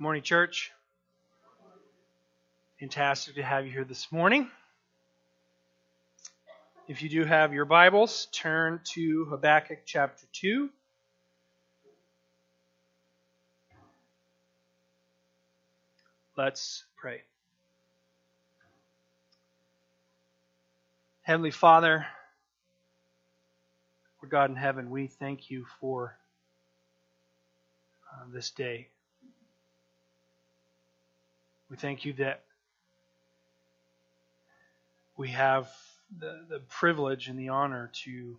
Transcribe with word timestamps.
Good 0.00 0.04
morning, 0.04 0.22
church. 0.22 0.72
Fantastic 2.78 3.34
to 3.34 3.42
have 3.42 3.66
you 3.66 3.70
here 3.70 3.84
this 3.84 4.10
morning. 4.10 4.50
If 6.88 7.02
you 7.02 7.10
do 7.10 7.26
have 7.26 7.52
your 7.52 7.66
Bibles, 7.66 8.26
turn 8.32 8.80
to 8.94 9.26
Habakkuk 9.26 9.80
chapter 9.84 10.26
2. 10.32 10.70
Let's 16.34 16.84
pray. 16.96 17.20
Heavenly 21.20 21.50
Father, 21.50 22.06
Lord 24.22 24.30
God 24.30 24.48
in 24.48 24.56
heaven, 24.56 24.88
we 24.88 25.08
thank 25.08 25.50
you 25.50 25.66
for 25.78 26.16
uh, 28.10 28.24
this 28.32 28.48
day. 28.48 28.88
We 31.70 31.76
thank 31.76 32.04
you 32.04 32.14
that 32.14 32.42
we 35.16 35.28
have 35.28 35.70
the, 36.18 36.40
the 36.48 36.58
privilege 36.58 37.28
and 37.28 37.38
the 37.38 37.50
honor 37.50 37.90
to 38.04 38.36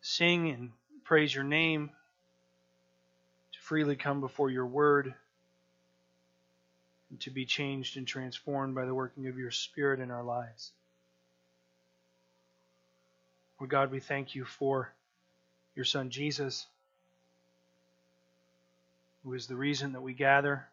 sing 0.00 0.48
and 0.48 0.70
praise 1.04 1.34
your 1.34 1.44
name, 1.44 1.90
to 3.52 3.58
freely 3.60 3.94
come 3.94 4.20
before 4.20 4.48
your 4.48 4.64
word, 4.64 5.12
and 7.10 7.20
to 7.20 7.30
be 7.30 7.44
changed 7.44 7.98
and 7.98 8.06
transformed 8.06 8.74
by 8.74 8.86
the 8.86 8.94
working 8.94 9.26
of 9.26 9.36
your 9.36 9.50
Spirit 9.50 10.00
in 10.00 10.10
our 10.10 10.24
lives. 10.24 10.72
Lord 13.60 13.70
God, 13.70 13.90
we 13.90 14.00
thank 14.00 14.34
you 14.34 14.46
for 14.46 14.92
your 15.74 15.84
Son 15.84 16.08
Jesus, 16.08 16.66
who 19.24 19.34
is 19.34 19.46
the 19.46 19.56
reason 19.56 19.92
that 19.92 20.00
we 20.00 20.14
gather. 20.14 20.66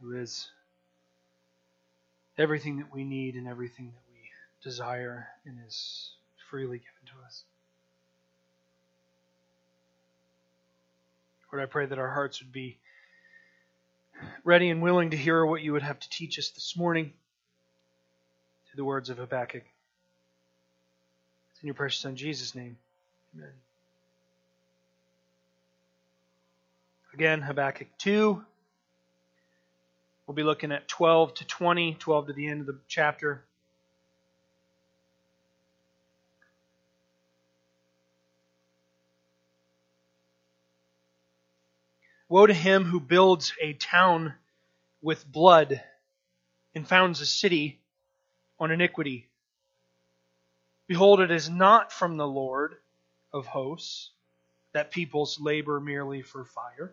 Who 0.00 0.16
is 0.16 0.48
everything 2.36 2.78
that 2.78 2.92
we 2.92 3.04
need 3.04 3.34
and 3.34 3.48
everything 3.48 3.86
that 3.86 4.02
we 4.12 4.20
desire 4.62 5.28
and 5.44 5.58
is 5.66 6.12
freely 6.50 6.78
given 6.78 7.06
to 7.06 7.26
us. 7.26 7.42
Lord, 11.52 11.62
I 11.62 11.66
pray 11.66 11.86
that 11.86 11.98
our 11.98 12.10
hearts 12.10 12.42
would 12.42 12.52
be 12.52 12.76
ready 14.44 14.68
and 14.68 14.82
willing 14.82 15.10
to 15.10 15.16
hear 15.16 15.44
what 15.44 15.62
you 15.62 15.72
would 15.72 15.82
have 15.82 15.98
to 15.98 16.10
teach 16.10 16.38
us 16.38 16.50
this 16.50 16.76
morning 16.76 17.12
through 18.66 18.76
the 18.76 18.84
words 18.84 19.08
of 19.08 19.16
Habakkuk. 19.16 19.62
It's 21.52 21.62
in 21.62 21.66
your 21.66 21.74
precious 21.74 22.00
Son, 22.00 22.16
Jesus' 22.16 22.54
name. 22.54 22.76
Amen. 23.34 23.52
Again, 27.14 27.40
Habakkuk 27.40 27.88
2. 27.98 28.44
We'll 30.28 30.34
be 30.34 30.42
looking 30.42 30.72
at 30.72 30.86
12 30.88 31.32
to 31.36 31.46
20, 31.46 31.94
12 31.94 32.26
to 32.26 32.32
the 32.34 32.48
end 32.48 32.60
of 32.60 32.66
the 32.66 32.78
chapter. 32.86 33.46
Woe 42.28 42.46
to 42.46 42.52
him 42.52 42.84
who 42.84 43.00
builds 43.00 43.54
a 43.62 43.72
town 43.72 44.34
with 45.00 45.26
blood 45.26 45.80
and 46.74 46.86
founds 46.86 47.22
a 47.22 47.26
city 47.26 47.80
on 48.60 48.70
iniquity. 48.70 49.30
Behold, 50.88 51.20
it 51.20 51.30
is 51.30 51.48
not 51.48 51.90
from 51.90 52.18
the 52.18 52.28
Lord 52.28 52.76
of 53.32 53.46
hosts 53.46 54.10
that 54.72 54.90
peoples 54.90 55.40
labor 55.40 55.80
merely 55.80 56.20
for 56.20 56.44
fire, 56.44 56.92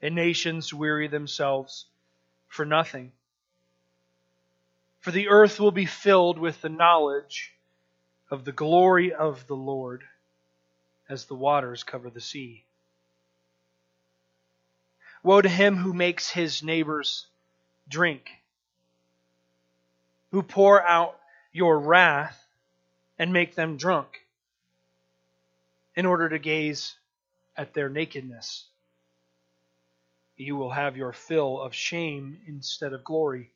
and 0.00 0.14
nations 0.14 0.72
weary 0.72 1.08
themselves 1.08 1.86
for 2.48 2.64
nothing. 2.64 3.12
For 5.00 5.10
the 5.10 5.28
earth 5.28 5.60
will 5.60 5.70
be 5.70 5.86
filled 5.86 6.38
with 6.38 6.60
the 6.60 6.68
knowledge 6.68 7.54
of 8.30 8.44
the 8.44 8.52
glory 8.52 9.12
of 9.12 9.46
the 9.46 9.56
Lord 9.56 10.02
as 11.08 11.26
the 11.26 11.34
waters 11.34 11.84
cover 11.84 12.10
the 12.10 12.20
sea. 12.20 12.64
Woe 15.22 15.42
to 15.42 15.48
him 15.48 15.76
who 15.76 15.92
makes 15.92 16.30
his 16.30 16.62
neighbors 16.62 17.26
drink, 17.88 18.30
who 20.30 20.42
pour 20.42 20.82
out 20.82 21.18
your 21.52 21.78
wrath 21.78 22.44
and 23.18 23.32
make 23.32 23.54
them 23.54 23.76
drunk 23.76 24.24
in 25.94 26.06
order 26.06 26.28
to 26.28 26.38
gaze 26.38 26.96
at 27.56 27.74
their 27.74 27.88
nakedness 27.88 28.66
you 30.36 30.56
will 30.56 30.70
have 30.70 30.96
your 30.96 31.12
fill 31.12 31.60
of 31.60 31.74
shame 31.74 32.38
instead 32.46 32.92
of 32.92 33.04
glory. 33.04 33.50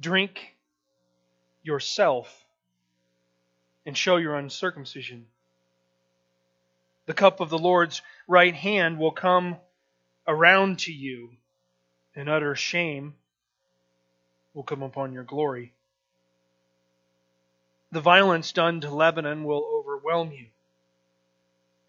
Drink 0.00 0.56
yourself 1.62 2.44
and 3.84 3.96
show 3.96 4.16
your 4.16 4.36
uncircumcision. 4.36 5.26
The 7.06 7.14
cup 7.14 7.40
of 7.40 7.50
the 7.50 7.58
Lord's 7.58 8.00
right 8.26 8.54
hand 8.54 8.98
will 8.98 9.12
come 9.12 9.56
around 10.26 10.80
to 10.80 10.92
you, 10.92 11.32
and 12.14 12.28
utter 12.28 12.54
shame 12.54 13.14
will 14.54 14.62
come 14.62 14.82
upon 14.82 15.12
your 15.12 15.24
glory. 15.24 15.72
The 17.90 18.00
violence 18.00 18.52
done 18.52 18.80
to 18.80 18.90
Lebanon 18.90 19.44
will 19.44 19.64
overwhelm 19.64 20.32
you 20.32 20.46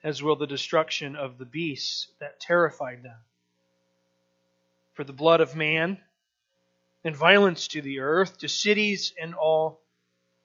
as 0.03 0.21
will 0.21 0.35
the 0.35 0.47
destruction 0.47 1.15
of 1.15 1.37
the 1.37 1.45
beasts 1.45 2.07
that 2.19 2.39
terrified 2.39 3.03
them. 3.03 3.17
For 4.93 5.03
the 5.03 5.13
blood 5.13 5.41
of 5.41 5.55
man 5.55 5.97
and 7.03 7.15
violence 7.15 7.67
to 7.69 7.81
the 7.81 7.99
earth, 7.99 8.37
to 8.39 8.49
cities 8.49 9.13
and 9.19 9.33
all 9.33 9.79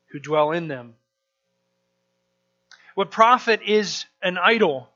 who 0.06 0.18
dwell 0.18 0.52
in 0.52 0.68
them. 0.68 0.94
What 2.94 3.10
profit 3.10 3.62
is 3.62 4.06
an 4.22 4.38
idol 4.38 4.88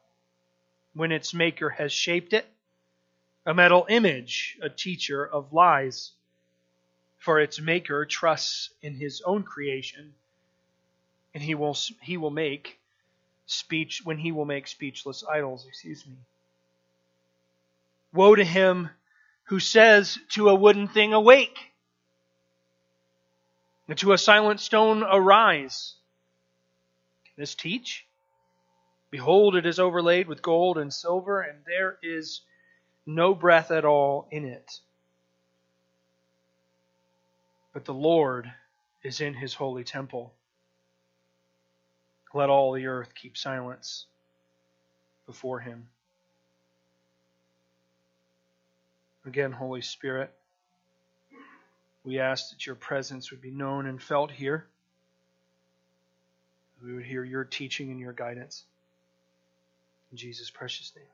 when 0.94 1.12
its 1.12 1.34
maker 1.34 1.70
has 1.70 1.92
shaped 1.92 2.32
it? 2.32 2.46
A 3.44 3.54
metal 3.54 3.86
image, 3.88 4.58
a 4.62 4.68
teacher 4.68 5.26
of 5.26 5.52
lies. 5.52 6.12
For 7.18 7.40
its 7.40 7.60
maker 7.60 8.04
trusts 8.04 8.70
in 8.82 8.94
his 8.94 9.20
own 9.20 9.44
creation, 9.44 10.14
and 11.34 11.42
he 11.42 11.54
will, 11.54 11.76
he 12.00 12.16
will 12.16 12.30
make 12.30 12.80
speech 13.52 14.02
when 14.04 14.18
he 14.18 14.32
will 14.32 14.44
make 14.44 14.66
speechless 14.66 15.24
idols, 15.30 15.66
excuse 15.66 16.06
me. 16.06 16.16
Woe 18.12 18.34
to 18.34 18.44
him 18.44 18.90
who 19.44 19.60
says 19.60 20.18
to 20.30 20.48
a 20.48 20.54
wooden 20.54 20.88
thing, 20.88 21.12
Awake! 21.12 21.58
And 23.88 23.98
to 23.98 24.12
a 24.12 24.18
silent 24.18 24.60
stone, 24.60 25.02
Arise. 25.02 25.94
Can 27.24 27.34
this 27.42 27.54
teach? 27.54 28.06
Behold, 29.10 29.56
it 29.56 29.66
is 29.66 29.78
overlaid 29.78 30.26
with 30.26 30.40
gold 30.40 30.78
and 30.78 30.92
silver, 30.92 31.42
and 31.42 31.58
there 31.66 31.98
is 32.02 32.40
no 33.04 33.34
breath 33.34 33.70
at 33.70 33.84
all 33.84 34.26
in 34.30 34.46
it. 34.46 34.80
But 37.74 37.84
the 37.84 37.94
Lord 37.94 38.50
is 39.02 39.20
in 39.20 39.34
his 39.34 39.54
holy 39.54 39.84
temple. 39.84 40.32
Let 42.34 42.48
all 42.48 42.72
the 42.72 42.86
earth 42.86 43.14
keep 43.14 43.36
silence 43.36 44.06
before 45.26 45.60
him. 45.60 45.88
Again, 49.26 49.52
Holy 49.52 49.82
Spirit, 49.82 50.32
we 52.04 52.18
ask 52.18 52.50
that 52.50 52.66
your 52.66 52.74
presence 52.74 53.30
would 53.30 53.40
be 53.40 53.50
known 53.50 53.86
and 53.86 54.02
felt 54.02 54.30
here. 54.30 54.66
We 56.82 56.94
would 56.94 57.04
hear 57.04 57.22
your 57.22 57.44
teaching 57.44 57.90
and 57.90 58.00
your 58.00 58.12
guidance. 58.12 58.64
In 60.10 60.16
Jesus' 60.16 60.50
precious 60.50 60.92
name. 60.96 61.04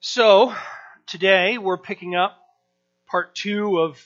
So, 0.00 0.54
today 1.06 1.56
we're 1.56 1.78
picking 1.78 2.14
up 2.14 2.43
part 3.14 3.32
two 3.36 3.78
of 3.78 4.04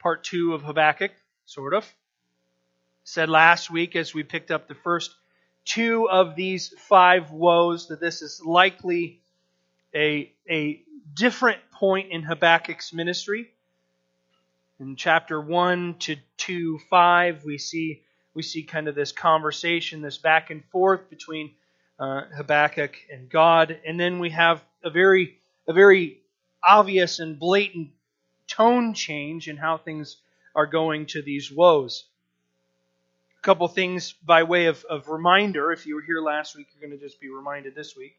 part 0.00 0.24
two 0.24 0.54
of 0.54 0.62
Habakkuk, 0.62 1.12
sort 1.46 1.72
of. 1.72 1.86
Said 3.04 3.28
last 3.28 3.70
week 3.70 3.94
as 3.94 4.12
we 4.12 4.24
picked 4.24 4.50
up 4.50 4.66
the 4.66 4.74
first 4.74 5.14
two 5.64 6.08
of 6.10 6.34
these 6.34 6.74
five 6.76 7.30
woes 7.30 7.86
that 7.86 8.00
this 8.00 8.22
is 8.22 8.42
likely 8.44 9.20
a, 9.94 10.32
a 10.50 10.82
different 11.14 11.60
point 11.70 12.10
in 12.10 12.24
Habakkuk's 12.24 12.92
ministry. 12.92 13.52
In 14.80 14.96
chapter 14.96 15.40
one 15.40 15.94
to 16.00 16.16
two 16.36 16.80
five, 16.90 17.44
we 17.44 17.56
see 17.56 18.02
we 18.34 18.42
see 18.42 18.64
kind 18.64 18.88
of 18.88 18.96
this 18.96 19.12
conversation, 19.12 20.02
this 20.02 20.18
back 20.18 20.50
and 20.50 20.64
forth 20.72 21.08
between 21.08 21.52
uh, 22.00 22.22
Habakkuk 22.36 22.96
and 23.12 23.30
God, 23.30 23.78
and 23.86 24.00
then 24.00 24.18
we 24.18 24.30
have 24.30 24.60
a 24.82 24.90
very 24.90 25.38
a 25.68 25.72
very 25.72 26.18
obvious 26.64 27.20
and 27.20 27.38
blatant 27.38 27.90
tone 28.56 28.94
change 28.94 29.48
in 29.48 29.56
how 29.56 29.76
things 29.76 30.18
are 30.54 30.66
going 30.66 31.06
to 31.06 31.22
these 31.22 31.50
woes. 31.50 32.04
A 33.38 33.42
couple 33.42 33.66
things 33.68 34.12
by 34.24 34.44
way 34.44 34.66
of, 34.66 34.84
of 34.84 35.08
reminder. 35.08 35.72
If 35.72 35.86
you 35.86 35.96
were 35.96 36.02
here 36.02 36.20
last 36.20 36.56
week, 36.56 36.68
you're 36.72 36.88
going 36.88 36.98
to 36.98 37.04
just 37.04 37.20
be 37.20 37.30
reminded 37.30 37.74
this 37.74 37.96
week 37.96 38.16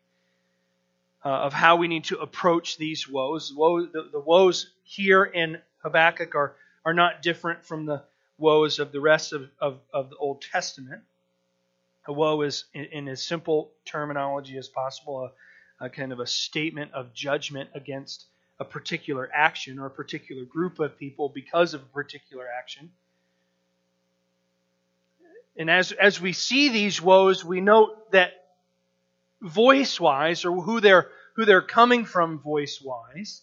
uh, 1.23 1.29
of 1.29 1.53
how 1.53 1.77
we 1.77 1.87
need 1.87 2.03
to 2.05 2.19
approach 2.19 2.77
these 2.77 3.07
woes. 3.07 3.53
Woe, 3.55 3.85
the, 3.85 4.09
the 4.11 4.19
woes 4.19 4.71
here 4.83 5.23
in 5.23 5.57
Habakkuk 5.83 6.35
are, 6.35 6.55
are 6.83 6.93
not 6.93 7.21
different 7.21 7.63
from 7.63 7.85
the 7.85 8.03
woes 8.37 8.79
of 8.79 8.91
the 8.91 8.99
rest 8.99 9.31
of, 9.31 9.49
of, 9.59 9.79
of 9.93 10.09
the 10.09 10.17
Old 10.17 10.41
Testament. 10.41 11.01
A 12.07 12.13
woe 12.13 12.41
is, 12.41 12.65
in, 12.73 12.85
in 12.85 13.07
as 13.07 13.23
simple 13.23 13.71
terminology 13.85 14.57
as 14.57 14.67
possible, 14.67 15.31
a, 15.79 15.85
a 15.85 15.89
kind 15.89 16.11
of 16.11 16.19
a 16.19 16.27
statement 16.27 16.93
of 16.93 17.13
judgment 17.13 17.69
against 17.73 18.25
a 18.59 18.65
particular 18.65 19.29
action 19.33 19.79
or 19.79 19.87
a 19.87 19.91
particular 19.91 20.43
group 20.45 20.79
of 20.79 20.97
people 20.97 21.29
because 21.29 21.73
of 21.73 21.81
a 21.81 21.85
particular 21.85 22.45
action. 22.47 22.89
And 25.57 25.69
as, 25.69 25.91
as 25.91 26.19
we 26.19 26.33
see 26.33 26.69
these 26.69 27.01
woes, 27.01 27.43
we 27.43 27.61
note 27.61 28.11
that 28.11 28.31
voice 29.41 29.99
wise, 29.99 30.45
or 30.45 30.61
who 30.61 30.79
they're, 30.81 31.09
who 31.35 31.45
they're 31.45 31.61
coming 31.61 32.05
from 32.05 32.39
voice 32.39 32.81
wise, 32.81 33.41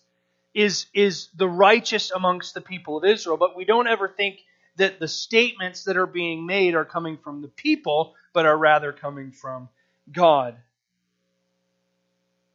is, 0.55 0.87
is 0.95 1.29
the 1.35 1.49
righteous 1.49 2.11
amongst 2.11 2.55
the 2.55 2.61
people 2.61 2.99
of 2.99 3.05
Israel. 3.05 3.37
But 3.37 3.57
we 3.57 3.65
don't 3.65 3.89
ever 3.89 4.09
think 4.09 4.41
that 4.77 4.99
the 4.99 5.09
statements 5.09 5.85
that 5.85 5.97
are 5.97 6.07
being 6.07 6.47
made 6.47 6.75
are 6.75 6.85
coming 6.85 7.19
from 7.19 7.43
the 7.43 7.49
people, 7.49 8.15
but 8.33 8.47
are 8.47 8.57
rather 8.57 8.93
coming 8.93 9.33
from 9.33 9.69
God. 10.11 10.57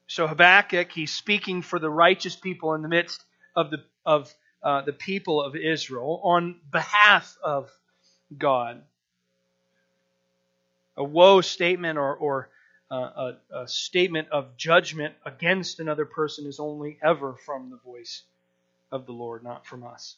So 0.08 0.26
Habakkuk, 0.26 0.92
he's 0.92 1.14
speaking 1.14 1.62
for 1.62 1.80
the 1.80 1.90
righteous 1.90 2.36
people 2.36 2.74
in 2.74 2.82
the 2.82 2.88
midst 2.88 3.24
of 3.56 3.72
the 3.72 3.84
of 4.06 4.34
uh, 4.64 4.82
the 4.82 4.94
people 4.94 5.42
of 5.42 5.56
Israel 5.56 6.22
on 6.24 6.60
behalf 6.72 7.38
of 7.44 7.70
God. 8.36 8.82
A 10.96 11.04
woe 11.04 11.42
statement 11.42 11.98
or, 12.00 12.16
or 12.16 12.50
uh, 12.90 12.96
a, 12.96 13.60
a 13.64 13.68
statement 13.68 14.30
of 14.32 14.58
judgment 14.58 15.14
against 15.26 15.80
another 15.80 16.06
person 16.06 16.48
is 16.48 16.60
only 16.60 16.98
ever 17.04 17.36
from 17.46 17.70
the 17.70 17.78
voice 17.78 18.24
of 18.92 19.06
the 19.06 19.12
Lord, 19.12 19.44
not 19.44 19.66
from 19.66 19.84
us. 19.84 20.16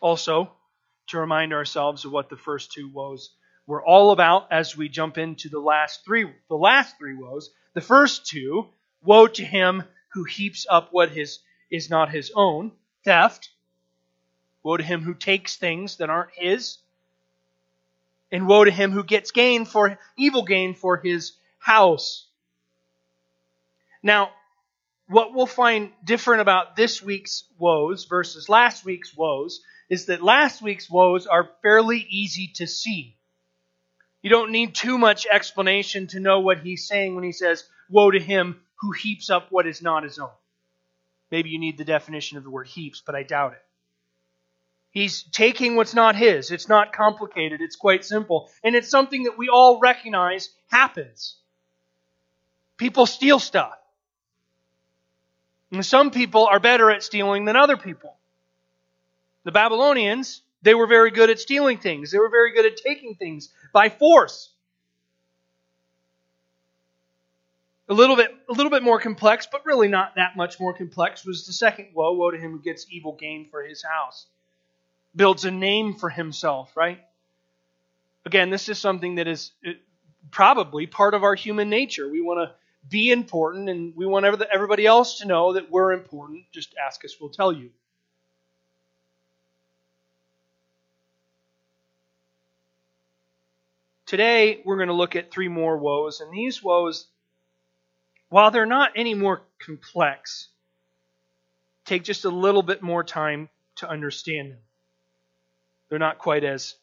Also, 0.00 0.50
to 1.08 1.18
remind 1.18 1.52
ourselves 1.52 2.04
of 2.04 2.12
what 2.12 2.28
the 2.28 2.36
first 2.36 2.72
two 2.72 2.88
woes 2.88 3.30
were 3.66 3.84
all 3.84 4.10
about 4.10 4.50
as 4.50 4.76
we 4.76 4.88
jump 4.88 5.18
into 5.18 5.48
the 5.48 5.60
last 5.60 6.04
three 6.04 6.26
the 6.48 6.56
last 6.56 6.96
three 6.98 7.14
woes 7.14 7.50
the 7.78 7.84
first 7.84 8.26
two, 8.26 8.66
woe 9.04 9.28
to 9.28 9.44
him 9.44 9.84
who 10.08 10.24
heaps 10.24 10.66
up 10.68 10.88
what 10.90 11.12
his, 11.12 11.38
is 11.70 11.88
not 11.88 12.10
his 12.10 12.32
own, 12.34 12.72
theft. 13.04 13.50
Woe 14.64 14.78
to 14.78 14.82
him 14.82 15.02
who 15.02 15.14
takes 15.14 15.54
things 15.54 15.98
that 15.98 16.10
aren't 16.10 16.34
his. 16.34 16.78
And 18.32 18.48
woe 18.48 18.64
to 18.64 18.72
him 18.72 18.90
who 18.90 19.04
gets 19.04 19.30
gain 19.30 19.64
for 19.64 19.96
evil 20.16 20.42
gain 20.42 20.74
for 20.74 20.96
his 20.96 21.34
house. 21.60 22.26
Now, 24.02 24.32
what 25.06 25.32
we'll 25.32 25.46
find 25.46 25.92
different 26.02 26.40
about 26.40 26.74
this 26.74 27.00
week's 27.00 27.44
woes 27.58 28.06
versus 28.06 28.48
last 28.48 28.84
week's 28.84 29.16
woes 29.16 29.60
is 29.88 30.06
that 30.06 30.20
last 30.20 30.62
week's 30.62 30.90
woes 30.90 31.28
are 31.28 31.48
fairly 31.62 32.04
easy 32.10 32.48
to 32.56 32.66
see. 32.66 33.14
You 34.28 34.34
don't 34.34 34.52
need 34.52 34.74
too 34.74 34.98
much 34.98 35.26
explanation 35.26 36.06
to 36.08 36.20
know 36.20 36.40
what 36.40 36.58
he's 36.60 36.86
saying 36.86 37.14
when 37.14 37.24
he 37.24 37.32
says, 37.32 37.64
Woe 37.88 38.10
to 38.10 38.20
him 38.20 38.60
who 38.74 38.92
heaps 38.92 39.30
up 39.30 39.46
what 39.48 39.66
is 39.66 39.80
not 39.80 40.02
his 40.02 40.18
own. 40.18 40.28
Maybe 41.30 41.48
you 41.48 41.58
need 41.58 41.78
the 41.78 41.86
definition 41.86 42.36
of 42.36 42.44
the 42.44 42.50
word 42.50 42.66
heaps, 42.66 43.02
but 43.06 43.14
I 43.14 43.22
doubt 43.22 43.54
it. 43.54 43.64
He's 44.90 45.22
taking 45.22 45.76
what's 45.76 45.94
not 45.94 46.14
his. 46.14 46.50
It's 46.50 46.68
not 46.68 46.92
complicated, 46.92 47.62
it's 47.62 47.76
quite 47.76 48.04
simple. 48.04 48.50
And 48.62 48.76
it's 48.76 48.90
something 48.90 49.22
that 49.22 49.38
we 49.38 49.48
all 49.48 49.80
recognize 49.80 50.50
happens. 50.66 51.36
People 52.76 53.06
steal 53.06 53.38
stuff. 53.38 53.78
And 55.72 55.86
some 55.86 56.10
people 56.10 56.46
are 56.48 56.60
better 56.60 56.90
at 56.90 57.02
stealing 57.02 57.46
than 57.46 57.56
other 57.56 57.78
people. 57.78 58.14
The 59.44 59.52
Babylonians 59.52 60.42
they 60.62 60.74
were 60.74 60.86
very 60.86 61.10
good 61.10 61.30
at 61.30 61.38
stealing 61.38 61.78
things. 61.78 62.10
They 62.10 62.18
were 62.18 62.28
very 62.28 62.52
good 62.52 62.66
at 62.66 62.76
taking 62.76 63.14
things 63.14 63.50
by 63.72 63.88
force. 63.88 64.50
A 67.88 67.94
little 67.94 68.16
bit, 68.16 68.34
a 68.48 68.52
little 68.52 68.70
bit 68.70 68.82
more 68.82 69.00
complex, 69.00 69.48
but 69.50 69.64
really 69.64 69.88
not 69.88 70.16
that 70.16 70.36
much 70.36 70.60
more 70.60 70.74
complex, 70.74 71.24
was 71.24 71.46
the 71.46 71.52
second 71.54 71.88
woe. 71.94 72.12
Woe 72.12 72.30
to 72.30 72.36
him 72.36 72.52
who 72.52 72.60
gets 72.60 72.86
evil 72.90 73.12
gain 73.12 73.48
for 73.50 73.62
his 73.62 73.82
house, 73.82 74.26
builds 75.16 75.46
a 75.46 75.50
name 75.50 75.94
for 75.94 76.10
himself. 76.10 76.76
Right? 76.76 77.00
Again, 78.26 78.50
this 78.50 78.68
is 78.68 78.78
something 78.78 79.14
that 79.14 79.26
is 79.26 79.52
uh, 79.66 79.70
probably 80.30 80.86
part 80.86 81.14
of 81.14 81.24
our 81.24 81.34
human 81.34 81.70
nature. 81.70 82.06
We 82.10 82.20
want 82.20 82.46
to 82.46 82.54
be 82.90 83.10
important, 83.10 83.70
and 83.70 83.96
we 83.96 84.04
want 84.04 84.26
everybody 84.26 84.84
else 84.84 85.20
to 85.20 85.26
know 85.26 85.54
that 85.54 85.70
we're 85.70 85.92
important. 85.92 86.44
Just 86.52 86.74
ask 86.84 87.04
us; 87.06 87.16
we'll 87.18 87.30
tell 87.30 87.52
you. 87.52 87.70
Today, 94.08 94.62
we're 94.64 94.76
going 94.76 94.88
to 94.88 94.94
look 94.94 95.16
at 95.16 95.30
three 95.30 95.48
more 95.48 95.76
woes, 95.76 96.22
and 96.22 96.32
these 96.32 96.62
woes, 96.62 97.08
while 98.30 98.50
they're 98.50 98.64
not 98.64 98.92
any 98.96 99.12
more 99.12 99.42
complex, 99.58 100.48
take 101.84 102.04
just 102.04 102.24
a 102.24 102.30
little 102.30 102.62
bit 102.62 102.80
more 102.82 103.04
time 103.04 103.50
to 103.76 103.86
understand 103.86 104.52
them. 104.52 104.58
They're 105.90 105.98
not 105.98 106.16
quite 106.16 106.42
as, 106.42 106.76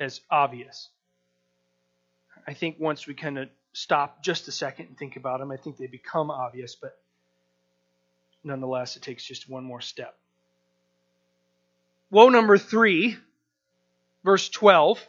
as 0.00 0.22
obvious. 0.30 0.88
I 2.46 2.54
think 2.54 2.76
once 2.80 3.06
we 3.06 3.12
kind 3.12 3.36
of 3.36 3.50
stop 3.74 4.22
just 4.22 4.48
a 4.48 4.52
second 4.52 4.86
and 4.86 4.96
think 4.96 5.16
about 5.16 5.40
them, 5.40 5.50
I 5.50 5.58
think 5.58 5.76
they 5.76 5.86
become 5.86 6.30
obvious, 6.30 6.76
but 6.76 6.98
nonetheless, 8.42 8.96
it 8.96 9.02
takes 9.02 9.22
just 9.22 9.50
one 9.50 9.64
more 9.64 9.82
step. 9.82 10.16
Woe 12.10 12.30
number 12.30 12.56
three, 12.56 13.18
verse 14.24 14.48
12 14.48 15.06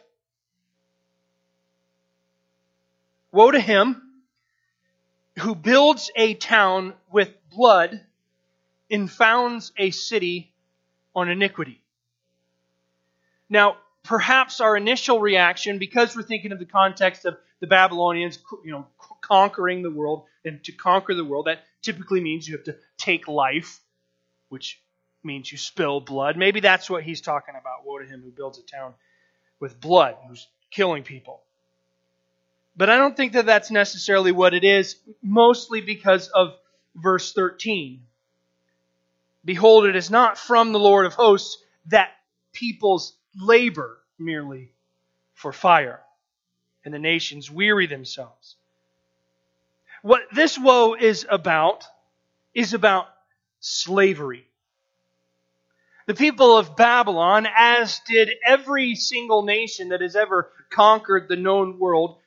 Woe 3.36 3.50
to 3.50 3.60
him 3.60 4.00
who 5.40 5.54
builds 5.54 6.10
a 6.16 6.32
town 6.32 6.94
with 7.12 7.34
blood 7.50 8.00
and 8.90 9.10
founds 9.10 9.72
a 9.76 9.90
city 9.90 10.54
on 11.14 11.28
iniquity. 11.28 11.82
Now, 13.50 13.76
perhaps 14.04 14.62
our 14.62 14.74
initial 14.74 15.20
reaction, 15.20 15.78
because 15.78 16.16
we're 16.16 16.22
thinking 16.22 16.50
of 16.50 16.58
the 16.58 16.64
context 16.64 17.26
of 17.26 17.36
the 17.60 17.66
Babylonians, 17.66 18.38
you 18.64 18.72
know, 18.72 18.86
conquering 19.20 19.82
the 19.82 19.90
world, 19.90 20.24
and 20.42 20.64
to 20.64 20.72
conquer 20.72 21.12
the 21.12 21.22
world, 21.22 21.46
that 21.46 21.60
typically 21.82 22.22
means 22.22 22.48
you 22.48 22.56
have 22.56 22.64
to 22.64 22.76
take 22.96 23.28
life, 23.28 23.80
which 24.48 24.80
means 25.22 25.52
you 25.52 25.58
spill 25.58 26.00
blood. 26.00 26.38
Maybe 26.38 26.60
that's 26.60 26.88
what 26.88 27.02
he's 27.02 27.20
talking 27.20 27.54
about. 27.54 27.84
Woe 27.84 27.98
to 27.98 28.06
him 28.06 28.22
who 28.22 28.30
builds 28.30 28.58
a 28.58 28.62
town 28.62 28.94
with 29.60 29.78
blood, 29.78 30.16
who's 30.26 30.48
killing 30.70 31.02
people. 31.02 31.42
But 32.76 32.90
I 32.90 32.98
don't 32.98 33.16
think 33.16 33.32
that 33.32 33.46
that's 33.46 33.70
necessarily 33.70 34.32
what 34.32 34.52
it 34.52 34.64
is, 34.64 34.96
mostly 35.22 35.80
because 35.80 36.28
of 36.28 36.54
verse 36.94 37.32
13. 37.32 38.02
Behold, 39.44 39.86
it 39.86 39.96
is 39.96 40.10
not 40.10 40.36
from 40.36 40.72
the 40.72 40.78
Lord 40.78 41.06
of 41.06 41.14
hosts 41.14 41.62
that 41.86 42.10
peoples 42.52 43.14
labor 43.38 43.98
merely 44.18 44.72
for 45.34 45.52
fire, 45.52 46.00
and 46.84 46.92
the 46.92 46.98
nations 46.98 47.50
weary 47.50 47.86
themselves. 47.86 48.56
What 50.02 50.22
this 50.34 50.58
woe 50.58 50.94
is 50.94 51.26
about 51.28 51.84
is 52.54 52.74
about 52.74 53.06
slavery. 53.60 54.46
The 56.06 56.14
people 56.14 56.56
of 56.56 56.76
Babylon, 56.76 57.46
as 57.56 58.00
did 58.06 58.30
every 58.46 58.94
single 58.94 59.42
nation 59.42 59.88
that 59.88 60.00
has 60.00 60.14
ever 60.14 60.50
conquered 60.70 61.28
the 61.28 61.36
known 61.36 61.78
world, 61.78 62.18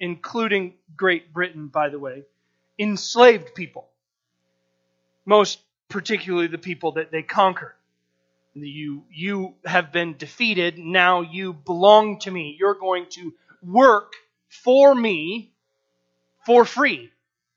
including 0.00 0.74
Great 0.96 1.32
Britain, 1.32 1.68
by 1.68 1.88
the 1.88 1.98
way, 1.98 2.24
enslaved 2.78 3.54
people. 3.54 3.88
Most 5.24 5.60
particularly 5.88 6.46
the 6.46 6.58
people 6.58 6.92
that 6.92 7.10
they 7.10 7.22
conquered. 7.22 7.74
You, 8.54 9.04
you 9.10 9.54
have 9.64 9.92
been 9.92 10.16
defeated. 10.16 10.78
Now 10.78 11.20
you 11.20 11.52
belong 11.52 12.20
to 12.20 12.30
me. 12.30 12.56
You're 12.58 12.74
going 12.74 13.06
to 13.10 13.34
work 13.62 14.14
for 14.48 14.94
me 14.94 15.52
for 16.44 16.64
free. 16.64 17.10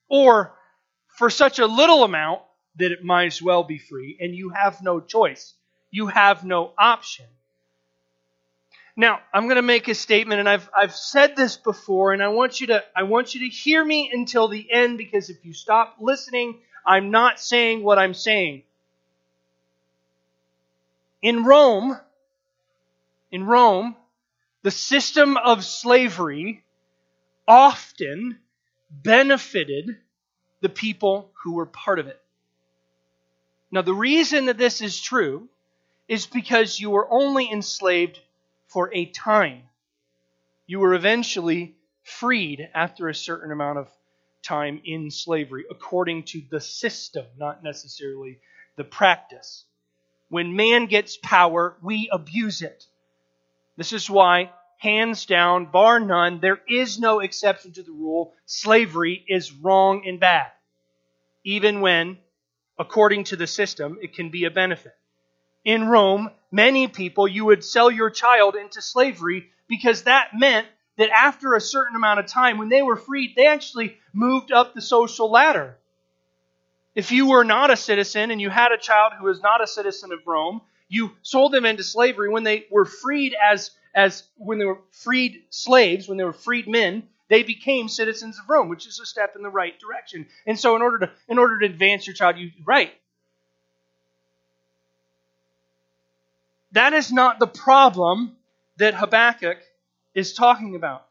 Or 0.10 0.54
for 1.08 1.30
such 1.30 1.60
a 1.60 1.66
little 1.66 2.04
amount 2.04 2.42
that 2.78 2.92
it 2.92 3.04
might 3.04 3.26
as 3.26 3.42
well 3.42 3.64
be 3.64 3.78
free, 3.78 4.18
and 4.20 4.34
you 4.34 4.50
have 4.50 4.82
no 4.82 5.00
choice. 5.00 5.54
You 5.92 6.08
have 6.08 6.44
no 6.46 6.74
option. 6.78 7.26
Now, 9.00 9.22
I'm 9.34 9.46
going 9.46 9.56
to 9.56 9.62
make 9.62 9.88
a 9.88 9.96
statement, 9.96 10.42
and 10.42 10.50
I've, 10.50 10.70
I've 10.76 10.94
said 10.94 11.38
this 11.38 11.56
before, 11.56 12.12
and 12.12 12.22
I 12.22 12.28
want, 12.28 12.60
you 12.60 12.68
to, 12.68 12.84
I 12.94 13.04
want 13.04 13.34
you 13.34 13.40
to 13.40 13.48
hear 13.48 13.82
me 13.82 14.12
until 14.12 14.50
the 14.50 14.70
end 14.70 14.98
because 14.98 15.30
if 15.30 15.46
you 15.46 15.54
stop 15.54 15.96
listening, 16.02 16.60
I'm 16.86 17.10
not 17.10 17.40
saying 17.40 17.82
what 17.82 17.98
I'm 17.98 18.14
saying. 18.14 18.64
In 21.22 21.46
Rome, 21.46 21.98
in 23.32 23.46
Rome, 23.46 23.96
the 24.64 24.72
system 24.72 25.38
of 25.38 25.64
slavery 25.64 26.66
often 27.48 28.38
benefited 28.92 29.96
the 30.60 30.68
people 30.68 31.32
who 31.42 31.54
were 31.54 31.66
part 31.66 32.00
of 32.00 32.08
it. 32.08 32.22
Now, 33.72 33.82
the 33.82 33.94
reason 33.94 34.48
that 34.48 34.58
this 34.58 34.82
is 34.82 35.00
true 35.00 35.48
is 36.10 36.26
because 36.26 36.82
you 36.82 36.90
were 36.90 37.08
only 37.10 37.50
enslaved 37.50 38.20
for 38.70 38.94
a 38.94 39.06
time. 39.06 39.64
You 40.68 40.80
were 40.80 40.94
eventually 40.94 41.76
freed 42.04 42.68
after 42.74 43.10
a 43.10 43.16
certain 43.16 43.52
amount 43.52 43.80
of 43.80 43.90
time 44.44 44.82
in 44.86 45.12
slavery, 45.12 45.66
according 45.70 46.24
to 46.24 46.42
the 46.50 46.62
system, 46.62 47.26
not 47.38 47.64
necessarily 47.64 48.40
the 48.78 48.84
practice. 48.84 49.66
When 50.30 50.56
man 50.56 50.86
gets 50.86 51.18
power, 51.18 51.76
we 51.82 52.10
abuse 52.12 52.62
it. 52.62 52.86
This 53.78 53.94
is 53.94 54.10
why, 54.10 54.52
hands 54.78 55.26
down, 55.26 55.66
bar 55.66 56.00
none, 56.00 56.40
there 56.40 56.62
is 56.68 57.00
no 57.00 57.20
exception 57.20 57.74
to 57.74 57.84
the 57.84 57.92
rule. 57.92 58.34
Slavery 58.46 59.24
is 59.28 59.52
wrong 59.52 60.04
and 60.06 60.20
bad. 60.20 60.52
Even 61.44 61.82
when, 61.82 62.18
according 62.78 63.26
to 63.26 63.36
the 63.36 63.48
system, 63.48 63.98
it 64.02 64.14
can 64.14 64.30
be 64.30 64.46
a 64.46 64.52
benefit. 64.52 64.94
In 65.66 65.88
Rome, 65.88 66.30
many 66.52 66.88
people, 66.88 67.28
you 67.28 67.46
would 67.46 67.64
sell 67.64 67.92
your 67.92 68.10
child 68.10 68.56
into 68.56 68.82
slavery 68.82 69.50
because 69.68 70.04
that 70.04 70.30
meant 70.38 70.68
that 70.98 71.10
after 71.10 71.56
a 71.56 71.62
certain 71.62 71.96
amount 71.96 72.20
of 72.20 72.26
time, 72.26 72.58
when 72.58 72.70
they 72.70 72.82
were 72.82 72.98
freed, 72.98 73.34
they 73.36 73.48
actually 73.48 73.98
moved 74.14 74.52
up 74.52 74.74
the 74.74 74.82
social 74.82 75.32
ladder. 75.32 75.78
If 76.96 77.12
you 77.12 77.30
were 77.30 77.46
not 77.46 77.72
a 77.72 77.78
citizen 77.78 78.32
and 78.32 78.42
you 78.42 78.50
had 78.50 78.72
a 78.72 78.78
child 78.78 79.14
who 79.18 79.26
was 79.26 79.42
not 79.42 79.64
a 79.64 79.68
citizen 79.68 80.12
of 80.12 80.26
Rome, 80.26 80.62
you 80.90 81.12
sold 81.22 81.54
them 81.54 81.66
into 81.66 81.84
slavery. 81.84 82.30
When 82.30 82.44
they 82.44 82.66
were 82.70 82.86
freed 82.86 83.36
as, 83.42 83.72
as 83.96 84.24
when 84.36 84.58
they 84.58 84.66
were 84.66 84.82
freed 84.92 85.44
slaves, 85.52 86.10
when 86.10 86.18
they 86.18 86.24
were 86.24 86.34
freed 86.34 86.68
men, 86.68 87.08
they 87.30 87.44
became 87.44 87.88
citizens 87.88 88.40
of 88.40 88.50
Rome, 88.50 88.70
which 88.70 88.88
is 88.88 89.00
a 89.00 89.06
step 89.06 89.36
in 89.36 89.44
the 89.44 89.50
right 89.50 89.80
direction. 89.80 90.28
And 90.48 90.60
so 90.60 90.76
in 90.76 90.82
order 90.82 91.00
to 91.06 91.12
in 91.28 91.38
order 91.38 91.60
to 91.60 91.66
advance 91.66 92.08
your 92.08 92.16
child, 92.16 92.38
you 92.38 92.52
right. 92.66 92.92
That 96.80 96.94
is 96.94 97.12
not 97.12 97.40
the 97.40 97.46
problem 97.46 98.38
that 98.78 98.94
Habakkuk 98.94 99.58
is 100.14 100.34
talking 100.34 100.76
about. 100.76 101.06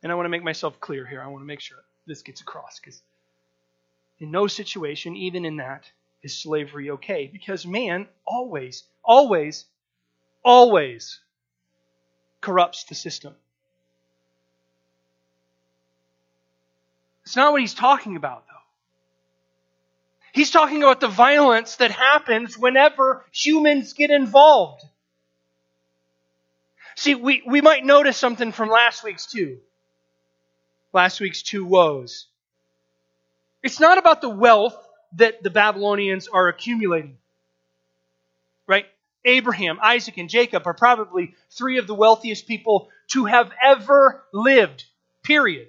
And 0.00 0.12
I 0.12 0.14
want 0.14 0.26
to 0.26 0.30
make 0.30 0.44
myself 0.44 0.78
clear 0.78 1.04
here. 1.04 1.20
I 1.20 1.26
want 1.26 1.42
to 1.42 1.46
make 1.46 1.58
sure 1.58 1.78
this 2.06 2.22
gets 2.22 2.42
across 2.42 2.78
because 2.78 3.02
in 4.20 4.30
no 4.30 4.46
situation, 4.46 5.16
even 5.16 5.44
in 5.44 5.56
that, 5.56 5.90
is 6.22 6.40
slavery 6.40 6.90
okay. 6.90 7.26
Because 7.26 7.66
man 7.66 8.06
always, 8.24 8.84
always, 9.02 9.64
always 10.44 11.18
corrupts 12.40 12.84
the 12.84 12.94
system. 12.94 13.34
It's 17.24 17.34
not 17.34 17.50
what 17.50 17.60
he's 17.60 17.74
talking 17.74 18.14
about. 18.14 18.44
He's 20.32 20.50
talking 20.50 20.82
about 20.82 21.00
the 21.00 21.08
violence 21.08 21.76
that 21.76 21.90
happens 21.90 22.56
whenever 22.56 23.24
humans 23.32 23.92
get 23.92 24.10
involved. 24.10 24.84
See, 26.94 27.14
we, 27.14 27.42
we 27.46 27.60
might 27.60 27.84
notice 27.84 28.16
something 28.16 28.52
from 28.52 28.68
last 28.68 29.02
week's 29.02 29.26
two. 29.26 29.58
Last 30.92 31.20
week's 31.20 31.42
two 31.42 31.64
woes. 31.64 32.26
It's 33.62 33.80
not 33.80 33.98
about 33.98 34.20
the 34.20 34.30
wealth 34.30 34.76
that 35.16 35.42
the 35.42 35.50
Babylonians 35.50 36.28
are 36.28 36.48
accumulating. 36.48 37.16
Right? 38.66 38.86
Abraham, 39.24 39.78
Isaac, 39.82 40.16
and 40.18 40.28
Jacob 40.28 40.66
are 40.66 40.74
probably 40.74 41.34
three 41.50 41.78
of 41.78 41.86
the 41.86 41.94
wealthiest 41.94 42.46
people 42.46 42.88
to 43.08 43.24
have 43.26 43.50
ever 43.62 44.22
lived. 44.32 44.84
Period. 45.22 45.68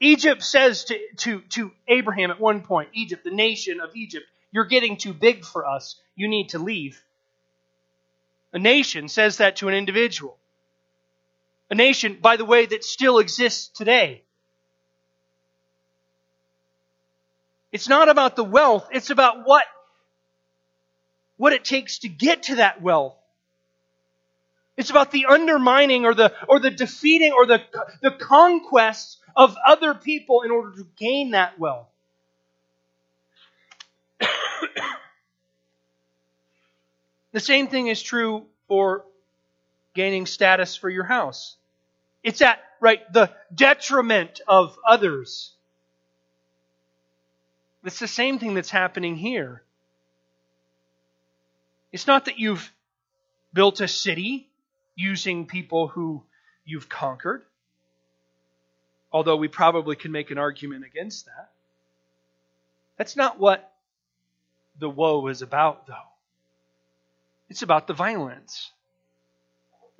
Egypt 0.00 0.42
says 0.42 0.84
to, 0.84 0.98
to, 1.18 1.40
to 1.50 1.72
Abraham 1.88 2.30
at 2.30 2.40
one 2.40 2.62
point, 2.62 2.90
Egypt, 2.92 3.24
the 3.24 3.30
nation 3.30 3.80
of 3.80 3.94
Egypt, 3.94 4.26
you're 4.52 4.66
getting 4.66 4.96
too 4.96 5.12
big 5.12 5.44
for 5.44 5.66
us. 5.66 5.96
You 6.14 6.28
need 6.28 6.50
to 6.50 6.58
leave. 6.58 7.02
A 8.52 8.58
nation 8.58 9.08
says 9.08 9.38
that 9.38 9.56
to 9.56 9.68
an 9.68 9.74
individual. 9.74 10.36
A 11.70 11.74
nation, 11.74 12.18
by 12.20 12.36
the 12.36 12.44
way, 12.44 12.66
that 12.66 12.84
still 12.84 13.18
exists 13.18 13.68
today. 13.68 14.22
It's 17.72 17.88
not 17.88 18.08
about 18.08 18.36
the 18.36 18.44
wealth, 18.44 18.86
it's 18.92 19.10
about 19.10 19.44
what, 19.44 19.64
what 21.36 21.52
it 21.52 21.64
takes 21.64 21.98
to 22.00 22.08
get 22.08 22.44
to 22.44 22.56
that 22.56 22.80
wealth. 22.80 23.16
It's 24.76 24.90
about 24.90 25.10
the 25.10 25.26
undermining 25.26 26.04
or 26.04 26.14
the, 26.14 26.32
or 26.48 26.60
the 26.60 26.70
defeating 26.70 27.32
or 27.32 27.46
the, 27.46 27.62
the 28.02 28.12
conquest 28.12 29.18
of 29.36 29.56
other 29.66 29.94
people 29.94 30.42
in 30.42 30.50
order 30.50 30.76
to 30.76 30.86
gain 30.96 31.32
that 31.32 31.58
wealth. 31.58 31.88
The 37.32 37.40
same 37.40 37.66
thing 37.66 37.88
is 37.88 38.00
true 38.00 38.46
for 38.68 39.04
gaining 39.92 40.24
status 40.26 40.76
for 40.76 40.88
your 40.88 41.02
house. 41.02 41.56
It's 42.22 42.40
at, 42.40 42.60
right, 42.80 43.00
the 43.12 43.28
detriment 43.52 44.40
of 44.46 44.78
others. 44.86 45.52
It's 47.84 47.98
the 47.98 48.06
same 48.06 48.38
thing 48.38 48.54
that's 48.54 48.70
happening 48.70 49.16
here. 49.16 49.62
It's 51.90 52.06
not 52.06 52.26
that 52.26 52.38
you've 52.38 52.72
built 53.52 53.80
a 53.80 53.88
city 53.88 54.48
using 54.94 55.46
people 55.46 55.88
who 55.88 56.22
you've 56.64 56.88
conquered, 56.88 57.42
although 59.14 59.36
we 59.36 59.46
probably 59.46 59.94
can 59.94 60.10
make 60.10 60.32
an 60.32 60.38
argument 60.38 60.84
against 60.84 61.26
that. 61.26 61.48
That's 62.98 63.14
not 63.14 63.38
what 63.38 63.72
the 64.80 64.90
woe 64.90 65.28
is 65.28 65.40
about, 65.40 65.86
though. 65.86 65.94
It's 67.48 67.62
about 67.62 67.86
the 67.86 67.94
violence. 67.94 68.72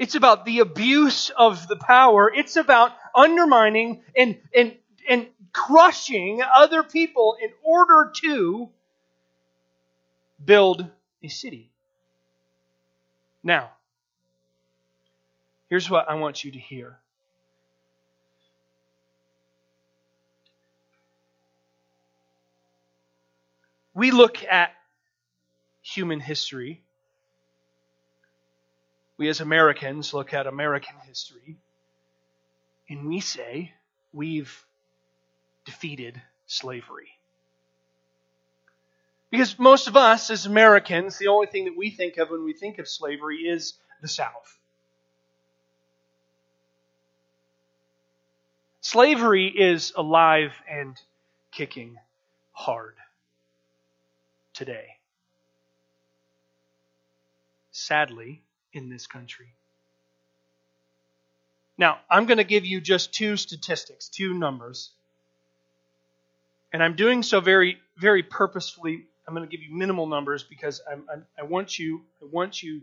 It's 0.01 0.17
about 0.17 0.45
the 0.45 0.59
abuse 0.59 1.31
of 1.31 1.69
the 1.69 1.77
power. 1.77 2.33
It's 2.35 2.57
about 2.57 2.91
undermining 3.15 4.03
and, 4.17 4.37
and, 4.53 4.75
and 5.09 5.29
crushing 5.53 6.43
other 6.43 6.83
people 6.83 7.37
in 7.41 7.51
order 7.63 8.11
to 8.23 8.69
build 10.45 10.85
a 11.23 11.29
city. 11.29 11.71
Now, 13.45 13.71
here's 15.71 15.89
what 15.89 16.11
I 16.11 16.15
want 16.15 16.43
you 16.43 16.51
to 16.51 16.59
hear. 16.59 16.99
We 23.95 24.11
look 24.11 24.43
at 24.45 24.73
human 25.83 26.21
history 26.21 26.85
we 29.17 29.29
as 29.29 29.41
Americans 29.41 30.13
look 30.13 30.35
at 30.35 30.47
American 30.47 30.97
history 31.07 31.57
and 32.89 33.07
we 33.07 33.21
say 33.21 33.73
we've 34.13 34.65
defeated 35.65 36.21
slavery. 36.47 37.09
Because 39.31 39.59
most 39.59 39.89
of 39.89 39.97
us 39.97 40.31
as 40.31 40.47
Americans, 40.47 41.19
the 41.19 41.29
only 41.29 41.47
thing 41.47 41.65
that 41.65 41.77
we 41.77 41.91
think 41.91 42.19
of 42.19 42.31
when 42.31 42.45
we 42.45 42.53
think 42.53 42.79
of 42.79 42.89
slavery 42.89 43.39
is 43.39 43.75
the 44.03 44.09
South. 44.09 44.59
Slavery 48.81 49.49
is 49.49 49.93
alive 49.97 50.53
and 50.69 51.01
kicking 51.51 51.97
hard 52.53 52.95
today. 54.55 54.87
Sadly, 57.73 58.43
in 58.73 58.89
this 58.89 59.07
country. 59.07 59.53
Now, 61.77 61.99
I'm 62.09 62.27
going 62.27 62.39
to 62.39 62.45
give 62.45 62.65
you 62.65 62.81
just 62.81 63.13
two 63.13 63.37
statistics, 63.37 64.09
two 64.09 64.33
numbers. 64.33 64.91
And 66.73 66.83
I'm 66.83 66.95
doing 66.95 67.23
so 67.23 67.41
very, 67.41 67.79
very 67.97 68.23
purposefully. 68.23 69.07
I'm 69.27 69.35
going 69.35 69.49
to 69.49 69.51
give 69.51 69.65
you 69.65 69.75
minimal 69.75 70.07
numbers 70.07 70.45
because 70.45 70.81
I'm, 70.91 71.05
I'm, 71.13 71.27
i 71.39 71.43
want 71.43 71.79
you, 71.79 72.03
I 72.23 72.27
want 72.31 72.63
you 72.63 72.83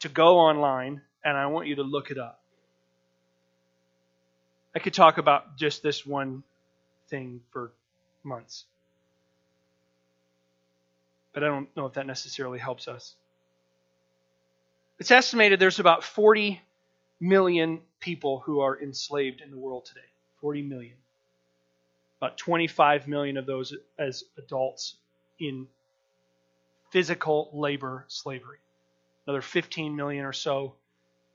to 0.00 0.08
go 0.08 0.38
online 0.38 1.00
and 1.24 1.36
I 1.36 1.46
want 1.46 1.66
you 1.66 1.76
to 1.76 1.82
look 1.82 2.10
it 2.10 2.18
up. 2.18 2.40
I 4.74 4.78
could 4.78 4.94
talk 4.94 5.18
about 5.18 5.56
just 5.56 5.82
this 5.82 6.06
one 6.06 6.42
thing 7.08 7.40
for 7.52 7.72
months. 8.24 8.64
But 11.32 11.44
I 11.44 11.48
don't 11.48 11.74
know 11.76 11.86
if 11.86 11.94
that 11.94 12.06
necessarily 12.06 12.58
helps 12.58 12.88
us. 12.88 13.14
It's 14.98 15.10
estimated 15.10 15.58
there's 15.58 15.80
about 15.80 16.04
40 16.04 16.60
million 17.20 17.80
people 18.00 18.40
who 18.40 18.60
are 18.60 18.80
enslaved 18.80 19.40
in 19.40 19.50
the 19.50 19.58
world 19.58 19.84
today. 19.86 20.00
40 20.40 20.62
million. 20.62 20.94
About 22.20 22.36
25 22.36 23.08
million 23.08 23.36
of 23.36 23.46
those 23.46 23.74
as 23.98 24.24
adults 24.38 24.94
in 25.40 25.66
physical 26.90 27.50
labor 27.52 28.04
slavery, 28.08 28.58
another 29.26 29.40
15 29.40 29.96
million 29.96 30.24
or 30.24 30.32
so 30.32 30.74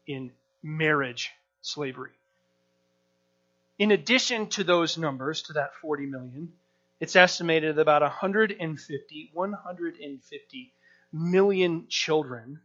in 0.05 0.31
marriage 0.61 1.31
slavery. 1.61 2.11
In 3.79 3.91
addition 3.91 4.47
to 4.49 4.63
those 4.63 4.97
numbers, 4.97 5.41
to 5.43 5.53
that 5.53 5.75
40 5.75 6.05
million, 6.05 6.53
it's 6.99 7.15
estimated 7.15 7.75
that 7.75 7.81
about 7.81 8.01
150, 8.01 9.31
150 9.33 10.73
million 11.13 11.85
children 11.87 12.59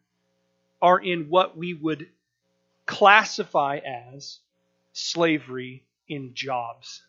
are 0.80 0.98
in 0.98 1.28
what 1.28 1.56
we 1.56 1.74
would 1.74 2.08
classify 2.86 3.78
as 3.78 4.38
slavery 4.92 5.84
in 6.08 6.34
jobs. 6.34 7.02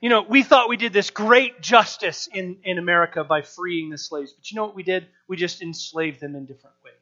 You 0.00 0.08
know, 0.08 0.22
we 0.22 0.42
thought 0.44 0.68
we 0.68 0.76
did 0.76 0.92
this 0.92 1.10
great 1.10 1.60
justice 1.60 2.28
in, 2.32 2.58
in 2.62 2.78
America 2.78 3.24
by 3.24 3.42
freeing 3.42 3.90
the 3.90 3.98
slaves, 3.98 4.32
but 4.32 4.50
you 4.50 4.56
know 4.56 4.64
what 4.64 4.76
we 4.76 4.84
did? 4.84 5.06
We 5.26 5.36
just 5.36 5.60
enslaved 5.60 6.20
them 6.20 6.36
in 6.36 6.46
different 6.46 6.76
ways. 6.84 6.94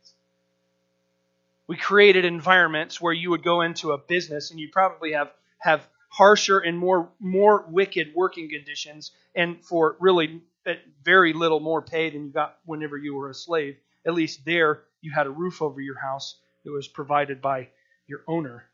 We 1.66 1.76
created 1.76 2.24
environments 2.24 3.00
where 3.00 3.12
you 3.12 3.30
would 3.30 3.42
go 3.42 3.60
into 3.60 3.92
a 3.92 3.98
business 3.98 4.50
and 4.50 4.58
you 4.58 4.70
probably 4.72 5.12
have, 5.12 5.30
have 5.58 5.86
harsher 6.16 6.58
and 6.58 6.78
more, 6.78 7.10
more 7.20 7.66
wicked 7.68 8.14
working 8.14 8.48
conditions 8.48 9.10
and 9.34 9.62
for 9.62 9.96
really 10.00 10.40
uh, 10.66 10.72
very 11.04 11.34
little 11.34 11.60
more 11.60 11.82
pay 11.82 12.08
than 12.08 12.24
you 12.24 12.30
got 12.30 12.56
whenever 12.64 12.96
you 12.96 13.14
were 13.14 13.28
a 13.28 13.34
slave. 13.34 13.76
At 14.06 14.14
least 14.14 14.44
there, 14.46 14.84
you 15.02 15.12
had 15.12 15.26
a 15.26 15.30
roof 15.30 15.60
over 15.60 15.78
your 15.78 15.98
house 15.98 16.36
that 16.64 16.72
was 16.72 16.88
provided 16.88 17.42
by 17.42 17.68
your 18.06 18.20
owner. 18.26 18.64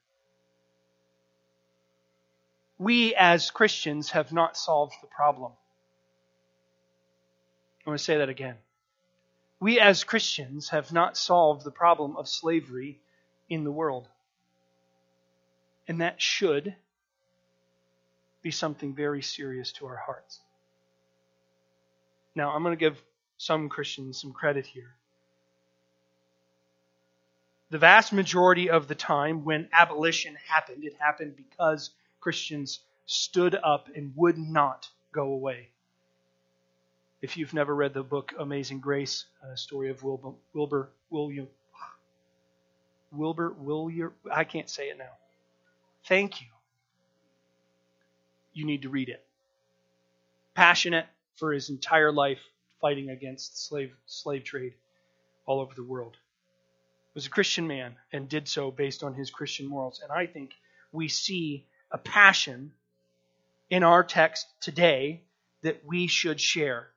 We 2.79 3.15
as 3.17 3.51
Christians 3.51 4.13
have 4.13 4.33
not 4.33 4.57
solved 4.57 4.95
the 5.03 5.09
problem. 5.09 5.53
I 7.85 7.91
want 7.91 7.99
to 7.99 8.05
say 8.05 8.19
that 8.19 8.29
again. 8.29 8.55
We 9.59 9.81
as 9.81 10.05
Christians 10.05 10.69
have 10.69 10.93
not 10.93 11.17
solved 11.17 11.65
the 11.65 11.73
problem 11.73 12.17
of 12.17 12.29
slavery 12.29 13.01
in 13.49 13.65
the 13.65 13.73
world. 13.73 14.09
And 15.89 16.01
that 16.01 16.23
should 16.23 16.77
be 18.43 18.51
something 18.51 18.95
very 18.95 19.23
serious 19.23 19.73
to 19.73 19.87
our 19.87 19.97
hearts. 19.97 20.41
Now, 22.35 22.51
I'm 22.51 22.63
going 22.63 22.77
to 22.77 22.81
give 22.81 23.03
some 23.39 23.69
Christians 23.69 24.21
some 24.21 24.33
credit 24.33 24.67
here. 24.67 24.95
The 27.71 27.79
vast 27.79 28.13
majority 28.13 28.69
of 28.71 28.87
the 28.87 28.95
time 28.95 29.45
when 29.45 29.69
abolition 29.73 30.37
happened, 30.47 30.85
it 30.85 30.95
happened 30.99 31.37
because 31.37 31.91
Christians 32.21 32.81
stood 33.07 33.55
up 33.55 33.89
and 33.97 34.13
would 34.17 34.39
not 34.39 34.89
go 35.13 35.33
away. 35.33 35.69
If 37.23 37.37
you've 37.37 37.55
never 37.55 37.75
read 37.75 37.95
the 37.95 38.03
book 38.03 38.35
Amazing 38.39 38.81
Grace, 38.81 39.25
a 39.43 39.57
story 39.57 39.91
of 39.91 40.03
Wilbur, 40.03 40.33
Wilbur 40.55 40.91
William 41.11 41.49
Wilbur 43.13 43.55
William 43.59 44.13
I 44.31 44.45
can't 44.45 44.69
say 44.69 44.89
it 44.89 44.99
now. 44.99 45.13
Thank 46.05 46.41
you. 46.41 46.49
You 48.53 48.67
need 48.67 48.83
to 48.83 48.89
read 48.89 49.09
it. 49.09 49.25
Passionate 50.55 51.07
for 51.37 51.53
his 51.53 51.71
entire 51.71 52.13
life 52.13 52.41
fighting 52.81 53.11
against 53.11 53.67
slave 53.67 53.93
slave 54.07 54.45
trade 54.45 54.75
all 55.47 55.61
over 55.61 55.75
the 55.75 55.85
world. 55.85 56.17
Was 57.15 57.27
a 57.27 57.31
Christian 57.31 57.67
man 57.67 57.97
and 58.13 58.29
did 58.29 58.49
so 58.49 58.71
based 58.71 59.03
on 59.03 59.15
his 59.15 59.31
Christian 59.31 59.67
morals. 59.67 60.01
And 60.03 60.11
I 60.11 60.27
think 60.27 60.53
we 60.93 61.09
see 61.09 61.67
a 61.91 61.99
passion 61.99 62.73
in 63.71 63.83
our 63.83 64.03
text 64.03 64.47
today 64.61 65.23
that 65.63 65.83
we 65.87 66.07
should 66.07 66.41
share. 66.41 66.89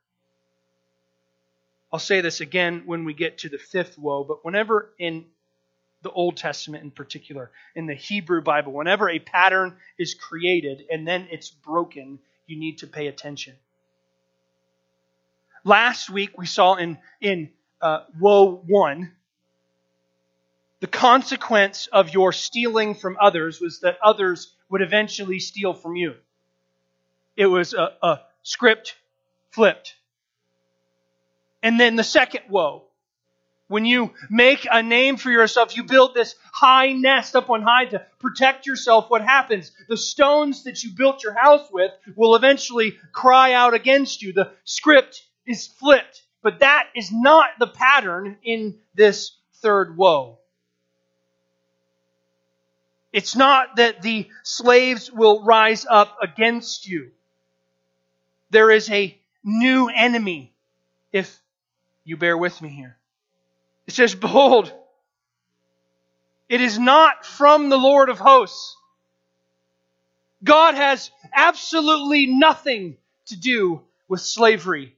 I'll 1.92 2.00
say 2.00 2.22
this 2.22 2.42
again 2.42 2.84
when 2.86 3.06
we 3.06 3.14
get 3.14 3.40
to 3.40 3.50
the 3.50 3.58
fifth 3.58 3.98
woe, 3.98 4.24
but 4.24 4.44
whenever 4.44 4.94
in 4.98 5.25
the 6.05 6.11
Old 6.11 6.37
Testament 6.37 6.83
in 6.83 6.91
particular, 6.91 7.50
in 7.74 7.87
the 7.87 7.96
Hebrew 7.96 8.44
Bible, 8.44 8.72
whenever 8.72 9.09
a 9.09 9.18
pattern 9.18 9.75
is 9.98 10.13
created 10.13 10.83
and 10.91 11.07
then 11.07 11.27
it's 11.31 11.50
broken, 11.50 12.20
you 12.46 12.59
need 12.59 12.77
to 12.77 12.87
pay 12.87 13.07
attention. 13.07 13.55
Last 15.63 16.11
week 16.11 16.37
we 16.37 16.46
saw 16.46 16.75
in, 16.75 17.00
in 17.20 17.50
uh, 17.81 18.01
Woe 18.20 18.61
1, 18.68 19.11
the 20.79 20.85
consequence 20.85 21.87
of 21.87 22.13
your 22.13 22.31
stealing 22.31 22.94
from 22.94 23.18
others 23.20 23.59
was 23.59 23.79
that 23.79 23.98
others 24.03 24.53
would 24.70 24.83
eventually 24.83 25.39
steal 25.39 25.74
from 25.74 25.96
you. 25.96 26.13
It 27.35 27.48
was 27.48 27.74
a, 27.74 27.94
a 28.03 28.20
script 28.44 28.96
flipped. 29.50 29.96
And 31.63 31.79
then 31.79 31.96
the 31.96 32.03
second 32.03 32.41
woe. 32.48 32.83
When 33.68 33.86
you 33.86 34.14
make 34.30 34.68
a 34.70 34.84
name 34.84 35.18
for 35.18 35.32
yourself, 35.32 35.75
you 35.75 35.84
build 35.84 36.14
this 36.14 36.36
high 36.54 36.92
nest 36.92 37.36
up 37.36 37.50
on 37.50 37.64
high 37.64 37.86
to 37.86 38.06
protect 38.20 38.68
yourself. 38.68 39.10
What 39.10 39.24
happens? 39.24 39.72
The 39.90 39.98
stones 39.98 40.66
that 40.66 40.84
you 40.84 40.92
built 40.92 41.24
your 41.24 41.34
house 41.34 41.68
with 41.72 41.92
will 42.16 42.36
eventually 42.36 42.98
cry 43.12 43.54
out 43.54 43.74
against 43.74 44.22
you. 44.22 44.34
The 44.34 44.51
script 44.66 45.24
is 45.48 45.68
flipped. 45.68 46.22
But 46.44 46.60
that 46.60 46.90
is 46.96 47.12
not 47.12 47.50
the 47.58 47.66
pattern 47.66 48.38
in 48.44 48.78
this 48.94 49.32
third 49.56 49.98
woe. 49.98 50.38
It's 53.12 53.36
not 53.36 53.78
that 53.78 54.04
the 54.04 54.30
slaves 54.44 55.12
will 55.12 55.44
rise 55.44 55.88
up 55.90 56.18
against 56.22 56.88
you. 56.88 57.12
There 58.51 58.70
is 58.70 58.92
a 58.92 59.18
new 59.44 59.88
enemy 59.88 60.54
if 61.12 61.40
you 62.04 62.16
bear 62.16 62.38
with 62.38 62.62
me 62.62 62.70
here. 62.70 62.98
It 63.88 63.94
says, 63.94 64.16
Behold, 64.16 64.74
it 66.50 66.62
is 66.62 66.80
not 66.80 67.26
from 67.26 67.70
the 67.70 67.78
Lord 67.78 68.10
of 68.10 68.20
hosts. 68.20 68.78
God 70.44 70.76
has 70.76 71.12
absolutely 71.34 72.28
nothing 72.28 72.98
to 73.28 73.40
do 73.40 73.82
with 74.08 74.22
slavery. 74.22 74.96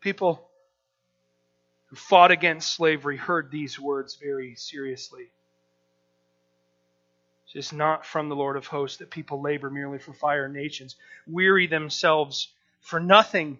People 0.00 0.48
who 1.86 1.96
fought 1.96 2.30
against 2.30 2.74
slavery 2.74 3.16
heard 3.16 3.50
these 3.50 3.78
words 3.78 4.16
very 4.16 4.54
seriously. 4.54 5.30
It 7.54 7.58
is 7.58 7.72
not 7.72 8.04
from 8.04 8.28
the 8.28 8.36
Lord 8.36 8.56
of 8.56 8.66
hosts 8.66 8.98
that 8.98 9.10
people 9.10 9.40
labor 9.40 9.70
merely 9.70 9.98
for 9.98 10.12
fire 10.12 10.48
nations, 10.48 10.96
weary 11.26 11.66
themselves 11.68 12.48
for 12.80 12.98
nothing. 12.98 13.58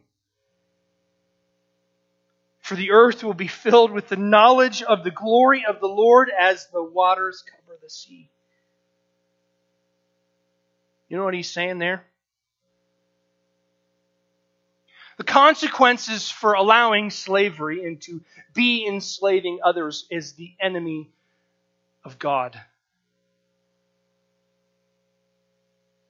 For 2.64 2.76
the 2.76 2.92
earth 2.92 3.22
will 3.22 3.34
be 3.34 3.46
filled 3.46 3.90
with 3.90 4.08
the 4.08 4.16
knowledge 4.16 4.82
of 4.82 5.04
the 5.04 5.10
glory 5.10 5.66
of 5.68 5.80
the 5.80 5.86
Lord 5.86 6.30
as 6.30 6.66
the 6.68 6.82
waters 6.82 7.44
cover 7.46 7.78
the 7.82 7.90
sea. 7.90 8.30
You 11.10 11.18
know 11.18 11.24
what 11.24 11.34
he's 11.34 11.50
saying 11.50 11.78
there? 11.78 12.06
The 15.18 15.24
consequences 15.24 16.30
for 16.30 16.54
allowing 16.54 17.10
slavery 17.10 17.84
and 17.84 18.00
to 18.00 18.22
be 18.54 18.86
enslaving 18.86 19.58
others 19.62 20.06
is 20.10 20.32
the 20.32 20.54
enemy 20.58 21.10
of 22.02 22.18
God. 22.18 22.58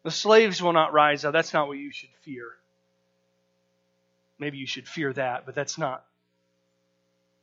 The 0.04 0.12
slaves 0.12 0.62
will 0.62 0.72
not 0.72 0.92
rise 0.92 1.24
up. 1.24 1.32
That's 1.32 1.52
not 1.52 1.66
what 1.66 1.78
you 1.78 1.90
should 1.90 2.14
fear. 2.20 2.46
Maybe 4.38 4.58
you 4.58 4.68
should 4.68 4.86
fear 4.86 5.12
that, 5.14 5.46
but 5.46 5.56
that's 5.56 5.78
not 5.78 6.04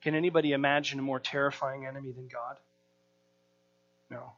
can 0.01 0.15
anybody 0.15 0.51
imagine 0.51 0.99
a 0.99 1.03
more 1.03 1.19
terrifying 1.19 1.85
enemy 1.85 2.11
than 2.11 2.27
God? 2.27 2.57
No. 4.09 4.33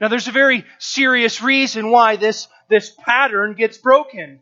Now, 0.00 0.08
there's 0.08 0.28
a 0.28 0.32
very 0.32 0.64
serious 0.78 1.42
reason 1.42 1.90
why 1.90 2.16
this, 2.16 2.48
this 2.68 2.90
pattern 2.90 3.54
gets 3.54 3.78
broken. 3.78 4.40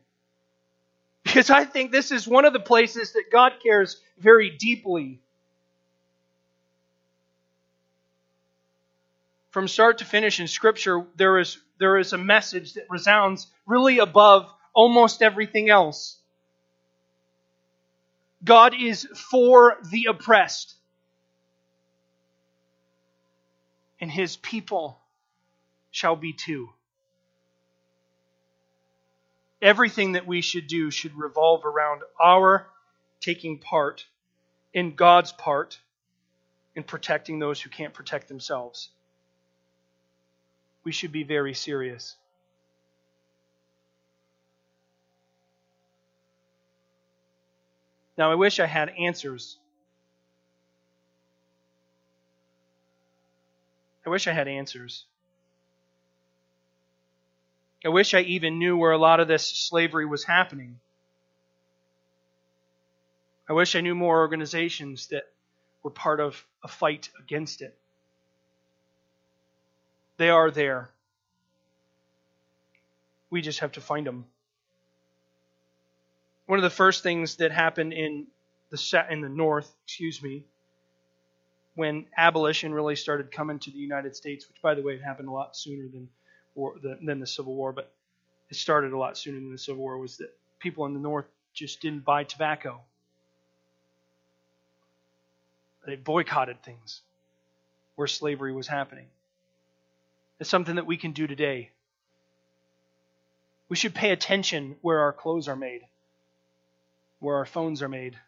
Because 1.22 1.50
I 1.50 1.64
think 1.64 1.90
this 1.90 2.10
is 2.10 2.28
one 2.28 2.44
of 2.44 2.52
the 2.52 2.60
places 2.60 3.12
that 3.12 3.24
God 3.32 3.52
cares 3.62 4.00
very 4.18 4.50
deeply. 4.50 5.20
From 9.50 9.68
start 9.68 9.98
to 9.98 10.04
finish 10.04 10.40
in 10.40 10.48
Scripture, 10.48 11.06
there 11.16 11.38
is, 11.38 11.58
there 11.78 11.98
is 11.98 12.12
a 12.12 12.18
message 12.18 12.74
that 12.74 12.86
resounds 12.90 13.46
really 13.66 14.00
above 14.00 14.50
almost 14.74 15.22
everything 15.22 15.70
else. 15.70 16.18
God 18.44 18.74
is 18.78 19.06
for 19.30 19.78
the 19.90 20.06
oppressed. 20.10 20.74
And 24.00 24.10
his 24.10 24.36
people 24.36 25.00
shall 25.90 26.16
be 26.16 26.32
too. 26.32 26.68
Everything 29.62 30.12
that 30.12 30.26
we 30.26 30.42
should 30.42 30.66
do 30.66 30.90
should 30.90 31.16
revolve 31.16 31.64
around 31.64 32.02
our 32.22 32.66
taking 33.20 33.58
part 33.58 34.04
in 34.74 34.94
God's 34.94 35.32
part 35.32 35.78
in 36.74 36.82
protecting 36.82 37.38
those 37.38 37.60
who 37.60 37.70
can't 37.70 37.94
protect 37.94 38.28
themselves. 38.28 38.90
We 40.82 40.92
should 40.92 41.12
be 41.12 41.22
very 41.22 41.54
serious. 41.54 42.16
Now, 48.16 48.30
I 48.30 48.34
wish 48.36 48.60
I 48.60 48.66
had 48.66 48.90
answers. 48.90 49.58
I 54.06 54.10
wish 54.10 54.26
I 54.26 54.32
had 54.32 54.48
answers. 54.48 55.06
I 57.84 57.88
wish 57.88 58.14
I 58.14 58.20
even 58.20 58.58
knew 58.58 58.76
where 58.76 58.92
a 58.92 58.98
lot 58.98 59.20
of 59.20 59.28
this 59.28 59.46
slavery 59.46 60.06
was 60.06 60.24
happening. 60.24 60.78
I 63.48 63.52
wish 63.52 63.76
I 63.76 63.80
knew 63.80 63.94
more 63.94 64.20
organizations 64.20 65.08
that 65.08 65.24
were 65.82 65.90
part 65.90 66.20
of 66.20 66.42
a 66.62 66.68
fight 66.68 67.10
against 67.20 67.60
it. 67.60 67.76
They 70.16 70.30
are 70.30 70.50
there. 70.50 70.90
We 73.28 73.42
just 73.42 73.60
have 73.60 73.72
to 73.72 73.80
find 73.80 74.06
them. 74.06 74.26
One 76.46 76.58
of 76.58 76.62
the 76.62 76.70
first 76.70 77.02
things 77.02 77.36
that 77.36 77.52
happened 77.52 77.92
in 77.92 78.26
the 78.70 79.06
in 79.10 79.20
the 79.20 79.28
North, 79.28 79.72
excuse 79.84 80.22
me, 80.22 80.44
when 81.74 82.06
abolition 82.16 82.72
really 82.74 82.96
started 82.96 83.32
coming 83.32 83.58
to 83.60 83.70
the 83.70 83.78
United 83.78 84.14
States, 84.14 84.46
which 84.48 84.60
by 84.60 84.74
the 84.74 84.82
way, 84.82 84.94
it 84.94 85.02
happened 85.02 85.28
a 85.28 85.32
lot 85.32 85.56
sooner 85.56 85.88
than 85.88 86.08
war, 86.54 86.74
than 86.82 87.18
the 87.18 87.26
Civil 87.26 87.54
War, 87.54 87.72
but 87.72 87.90
it 88.50 88.56
started 88.56 88.92
a 88.92 88.98
lot 88.98 89.16
sooner 89.16 89.38
than 89.38 89.52
the 89.52 89.58
Civil 89.58 89.82
War. 89.82 89.98
Was 89.98 90.18
that 90.18 90.36
people 90.58 90.86
in 90.86 90.94
the 90.94 91.00
North 91.00 91.26
just 91.52 91.80
didn't 91.80 92.04
buy 92.04 92.24
tobacco? 92.24 92.80
They 95.86 95.96
boycotted 95.96 96.62
things 96.62 97.02
where 97.96 98.06
slavery 98.06 98.52
was 98.52 98.66
happening. 98.66 99.06
It's 100.40 100.50
something 100.50 100.76
that 100.76 100.86
we 100.86 100.96
can 100.96 101.12
do 101.12 101.26
today. 101.26 101.70
We 103.68 103.76
should 103.76 103.94
pay 103.94 104.10
attention 104.10 104.76
where 104.82 105.00
our 105.00 105.12
clothes 105.12 105.48
are 105.48 105.56
made, 105.56 105.82
where 107.24 107.36
our 107.36 107.46
phones 107.46 107.80
are 107.80 107.88
made. 107.88 108.18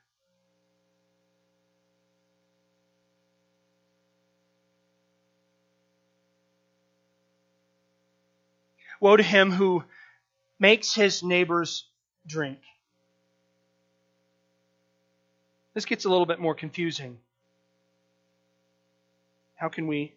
Woe 8.99 9.19
to 9.19 9.23
him 9.23 9.53
who 9.53 9.85
makes 10.59 10.95
his 10.95 11.23
neighbors 11.23 11.85
drink. 12.27 12.59
This 15.75 15.85
gets 15.85 16.07
a 16.07 16.09
little 16.09 16.25
bit 16.25 16.41
more 16.41 16.55
confusing. 16.55 17.19
How 19.57 19.69
can 19.69 19.87
we 19.87 20.15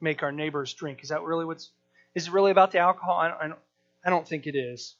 make 0.00 0.24
our 0.24 0.32
neighbors 0.32 0.74
drink? 0.74 1.04
Is 1.04 1.10
that 1.10 1.22
really 1.22 1.44
what's? 1.44 1.70
Is 2.16 2.26
it 2.26 2.32
really 2.32 2.50
about 2.50 2.72
the 2.72 2.78
alcohol? 2.78 3.16
I 3.16 3.28
don't, 3.28 3.58
I 4.04 4.10
don't, 4.10 4.26
think 4.26 4.48
it 4.48 4.56
is. 4.56 4.96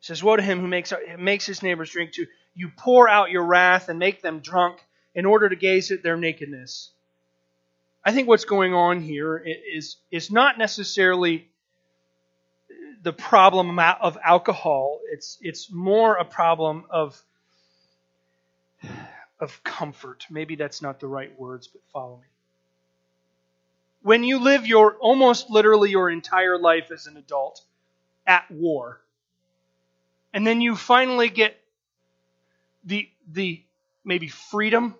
Says, 0.00 0.22
"Woe 0.22 0.36
to 0.36 0.42
him 0.42 0.60
who 0.60 0.68
makes 0.68 0.92
makes 1.18 1.46
his 1.46 1.62
neighbors 1.62 1.90
drink. 1.90 2.12
To 2.12 2.26
you 2.54 2.70
pour 2.76 3.08
out 3.08 3.30
your 3.30 3.44
wrath 3.44 3.88
and 3.88 3.98
make 3.98 4.22
them 4.22 4.40
drunk 4.40 4.84
in 5.14 5.26
order 5.26 5.48
to 5.48 5.56
gaze 5.56 5.90
at 5.90 6.02
their 6.02 6.16
nakedness." 6.16 6.90
I 8.04 8.12
think 8.12 8.28
what's 8.28 8.44
going 8.44 8.74
on 8.74 9.02
here 9.02 9.36
is 9.36 9.96
is 10.10 10.30
not 10.30 10.56
necessarily 10.56 11.48
the 13.02 13.12
problem 13.12 13.78
of 13.78 14.18
alcohol. 14.22 15.00
It's 15.10 15.38
it's 15.40 15.70
more 15.70 16.16
a 16.16 16.24
problem 16.24 16.86
of 16.90 17.20
of 19.40 19.62
comfort. 19.62 20.26
Maybe 20.30 20.56
that's 20.56 20.82
not 20.82 21.00
the 21.00 21.06
right 21.06 21.38
words, 21.38 21.68
but 21.68 21.82
follow 21.92 22.16
me. 22.16 22.26
When 24.02 24.24
you 24.24 24.38
live 24.38 24.66
your 24.66 24.96
almost 24.96 25.50
literally 25.50 25.90
your 25.90 26.10
entire 26.10 26.58
life 26.58 26.90
as 26.90 27.06
an 27.06 27.16
adult 27.16 27.62
at 28.26 28.50
war, 28.50 29.00
and 30.32 30.46
then 30.46 30.60
you 30.60 30.76
finally 30.76 31.28
get 31.28 31.56
the 32.84 33.08
the 33.32 33.62
maybe 34.04 34.28
freedom 34.28 34.94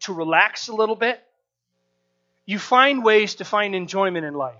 to 0.00 0.12
relax 0.12 0.68
a 0.68 0.74
little 0.74 0.96
bit, 0.96 1.22
you 2.44 2.58
find 2.58 3.04
ways 3.04 3.36
to 3.36 3.44
find 3.44 3.74
enjoyment 3.74 4.24
in 4.24 4.34
life. 4.34 4.54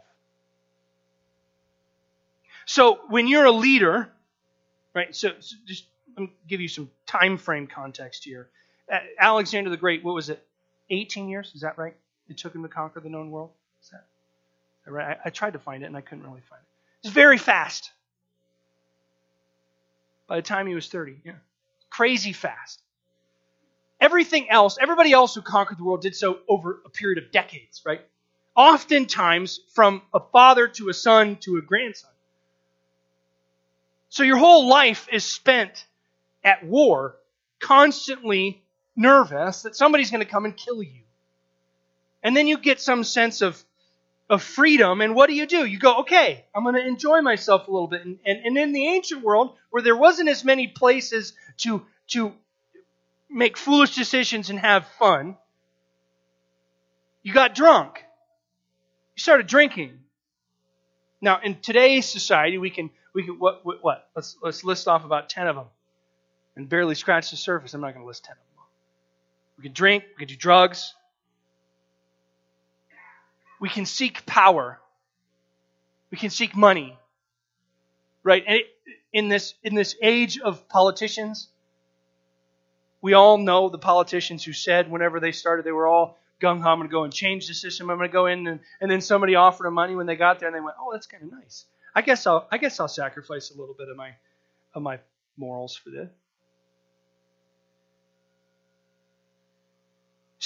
So 2.65 3.01
when 3.09 3.29
you're 3.29 3.45
a 3.45 3.53
leader, 3.53 4.11
right? 4.95 5.15
So, 5.15 5.31
so 5.39 5.57
just 5.67 5.85
let 6.17 6.23
me 6.23 6.33
give 6.49 6.61
you 6.61 6.69
some 6.69 6.91
time 7.07 7.39
frame 7.39 7.67
context 7.67 8.25
here. 8.25 8.49
Alexander 9.19 9.71
the 9.71 9.77
Great, 9.77 10.05
what 10.05 10.15
was 10.15 10.31
it? 10.31 10.43
18 10.91 11.29
years? 11.29 11.53
Is 11.55 11.61
that 11.61 11.79
right? 11.79 11.95
It 12.29 12.39
took 12.39 12.55
him 12.55 12.63
to 12.63 12.69
conquer 12.69 13.01
the 13.01 13.09
known 13.09 13.31
world? 13.31 13.51
Is 13.83 13.91
that, 13.91 14.05
is 14.81 14.85
that 14.87 14.93
right? 14.93 15.19
I, 15.25 15.29
I 15.29 15.31
tried 15.31 15.53
to 15.53 15.59
find 15.59 15.83
it 15.83 15.87
and 15.87 15.97
I 15.97 16.01
couldn't 16.01 16.25
really 16.25 16.43
find 16.49 16.61
it. 16.61 17.07
It's 17.07 17.15
very 17.15 17.39
fast. 17.39 17.93
By 20.27 20.37
the 20.37 20.43
time 20.43 20.67
he 20.67 20.75
was 20.75 20.89
30, 20.89 21.21
yeah. 21.25 21.33
Crazy 21.91 22.33
fast. 22.33 22.83
Everything 24.01 24.51
else, 24.51 24.77
everybody 24.81 25.13
else 25.13 25.35
who 25.35 25.43
conquered 25.43 25.79
the 25.79 25.85
world 25.85 26.03
did 26.03 26.15
so 26.15 26.39
over 26.49 26.83
a 26.85 26.91
period 26.91 27.23
of 27.23 27.31
decades, 27.31 27.83
right? 27.87 28.03
Oftentimes 28.55 29.61
from 29.73 30.03
a 30.13 30.21
father 30.21 30.69
to 30.69 30.89
a 30.89 30.95
son 30.95 31.37
to 31.37 31.57
a 31.57 31.63
grandson. 31.63 32.11
So 34.09 34.23
your 34.23 34.37
whole 34.37 34.69
life 34.69 35.09
is 35.13 35.25
spent 35.25 35.87
at 36.45 36.65
war, 36.65 37.17
constantly 37.59 38.63
nervous 38.95 39.63
that 39.63 39.77
somebody's 39.77 40.11
going 40.11 40.25
to 40.25 40.31
come 40.31 40.45
and 40.45 40.57
kill 40.57 40.83
you. 40.83 41.03
And 42.23 42.37
then 42.37 42.47
you 42.47 42.59
get 42.59 42.81
some 42.81 43.05
sense 43.05 43.43
of, 43.43 43.63
of 44.29 44.43
freedom, 44.43 45.01
and 45.01 45.15
what 45.15 45.29
do 45.29 45.35
you 45.35 45.47
do? 45.47 45.65
You 45.65 45.79
go, 45.79 46.01
okay, 46.01 46.45
I'm 46.55 46.65
going 46.65 46.75
to 46.75 46.85
enjoy 46.85 47.21
myself 47.21 47.69
a 47.69 47.71
little 47.71 47.87
bit. 47.87 48.05
And, 48.05 48.19
and, 48.27 48.45
and 48.45 48.59
in 48.59 48.73
the 48.73 48.89
ancient 48.89 49.23
world, 49.23 49.57
where 49.71 49.83
there 49.83 49.97
wasn't 49.97 50.29
as 50.29 50.45
many 50.45 50.67
places 50.67 51.33
to, 51.59 51.87
to 52.09 52.33
make 53.31 53.57
foolish 53.57 53.95
decisions 53.95 54.51
and 54.51 54.59
have 54.59 54.87
fun, 54.99 55.37
you 57.23 57.33
got 57.33 57.55
drunk. 57.55 58.05
You 59.15 59.21
started 59.21 59.47
drinking. 59.47 59.99
Now, 61.21 61.41
in 61.43 61.61
today's 61.61 62.07
society, 62.07 62.59
we 62.59 62.71
can, 62.71 62.91
we 63.15 63.25
can 63.25 63.39
what, 63.39 63.65
what, 63.65 63.79
what? 63.83 64.09
Let's, 64.17 64.37
let's 64.43 64.65
list 64.65 64.89
off 64.89 65.05
about 65.05 65.29
10 65.29 65.47
of 65.47 65.57
them 65.57 65.67
and 66.57 66.69
barely 66.69 66.97
scratch 66.97 67.31
the 67.31 67.37
surface. 67.37 67.75
I'm 67.75 67.81
not 67.81 67.93
going 67.93 68.03
to 68.03 68.07
list 68.07 68.25
10 68.25 68.33
of 68.33 68.39
them. 68.39 68.65
We 69.59 69.63
can 69.63 69.73
drink, 69.73 70.05
we 70.19 70.27
can 70.27 70.29
do 70.29 70.37
drugs. 70.37 70.95
We 73.61 73.69
can 73.69 73.87
seek 73.87 74.27
power. 74.27 74.79
We 76.11 76.19
can 76.19 76.31
seek 76.31 76.57
money. 76.57 76.99
Right? 78.23 78.45
And 78.47 78.57
it, 78.57 78.67
in 79.13 79.29
this 79.29 79.55
in 79.63 79.75
this 79.75 79.97
age 80.03 80.39
of 80.39 80.69
politicians, 80.69 81.49
we 83.01 83.15
all 83.15 83.39
know 83.39 83.69
the 83.69 83.79
politicians 83.79 84.45
who 84.45 84.53
said 84.53 84.91
whenever 84.91 85.21
they 85.21 85.33
started 85.33 85.65
they 85.65 85.73
were 85.73 85.87
all 85.87 86.19
gung 86.41 86.61
ho, 86.61 86.69
I'm 86.71 86.79
going 86.79 86.89
to 86.89 86.93
go 86.93 87.05
and 87.05 87.13
change 87.13 87.47
the 87.49 87.55
system. 87.55 87.91
I'm 87.91 87.97
going 87.97 88.09
to 88.09 88.13
go 88.13 88.27
in 88.27 88.47
and, 88.47 88.61
and 88.81 88.91
then 88.91 89.01
somebody 89.01 89.37
offered 89.37 89.65
them 89.65 89.75
money 89.75 89.95
when 89.95 90.07
they 90.07 90.17
got 90.17 90.39
there 90.39 90.49
and 90.49 90.57
they 90.57 90.61
went, 90.61 90.77
oh, 90.79 90.93
that's 90.93 91.07
kind 91.07 91.23
of 91.23 91.33
nice. 91.33 91.65
I 91.95 92.03
guess 92.03 92.27
I'll 92.27 92.47
I 92.51 92.59
guess 92.59 92.79
I'll 92.79 92.89
sacrifice 92.89 93.51
a 93.51 93.59
little 93.59 93.75
bit 93.75 93.89
of 93.89 93.97
my 93.97 94.11
of 94.75 94.83
my 94.83 94.99
morals 95.37 95.77
for 95.77 95.91
this. 95.91 96.11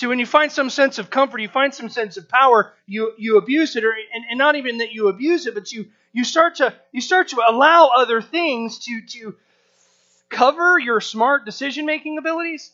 See, 0.01 0.07
when 0.07 0.19
you 0.19 0.25
find 0.25 0.51
some 0.51 0.71
sense 0.71 0.99
of 0.99 1.11
comfort, 1.11 1.43
you 1.43 1.49
find 1.49 1.75
some 1.75 1.91
sense 1.91 2.17
of 2.17 2.27
power, 2.27 2.73
you, 2.87 3.13
you 3.19 3.37
abuse 3.37 3.77
it, 3.77 3.85
or, 3.85 3.93
and, 3.93 4.25
and 4.31 4.39
not 4.39 4.57
even 4.57 4.79
that 4.79 4.93
you 4.93 5.09
abuse 5.09 5.47
it, 5.47 5.53
but 5.53 5.71
you, 5.73 5.89
you 6.15 6.25
start 6.25 6.55
to 6.55 6.73
you 6.91 7.03
start 7.03 7.29
to 7.29 7.43
allow 7.47 7.91
other 7.95 8.23
things 8.23 8.79
to, 8.87 9.03
to 9.03 9.35
cover 10.31 10.79
your 10.79 11.03
smart 11.03 11.45
decision 11.45 11.85
making 11.85 12.17
abilities. 12.17 12.73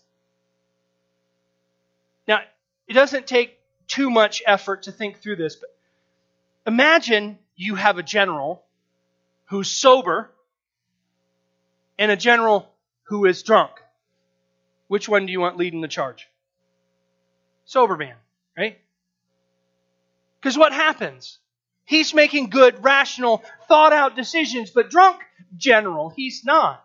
Now, 2.29 2.43
it 2.87 2.93
doesn't 2.93 3.27
take 3.27 3.59
too 3.89 4.09
much 4.09 4.41
effort 4.47 4.85
to 4.85 4.93
think 4.93 5.19
through 5.19 5.35
this, 5.35 5.57
but 5.57 5.71
imagine 6.65 7.41
you 7.57 7.75
have 7.75 7.99
a 7.99 8.05
general 8.05 8.63
who's 9.47 9.69
sober 9.69 10.31
and 11.99 12.13
a 12.13 12.17
general 12.17 12.73
who 13.09 13.25
is 13.25 13.43
drunk. 13.43 13.73
Which 14.87 15.09
one 15.09 15.27
do 15.27 15.33
you 15.33 15.41
want 15.41 15.57
leading 15.57 15.81
the 15.81 15.89
charge? 15.89 16.29
Sober 17.67 17.97
man, 17.97 18.15
right? 18.57 18.79
Because 20.41 20.57
what 20.57 20.73
happens? 20.73 21.39
He's 21.85 22.15
making 22.15 22.51
good, 22.51 22.83
rational, 22.83 23.45
thought 23.69 23.93
out 23.93 24.17
decisions, 24.17 24.71
but 24.71 24.91
drunk 24.91 25.21
general, 25.57 26.09
he's 26.11 26.45
not. 26.45 26.85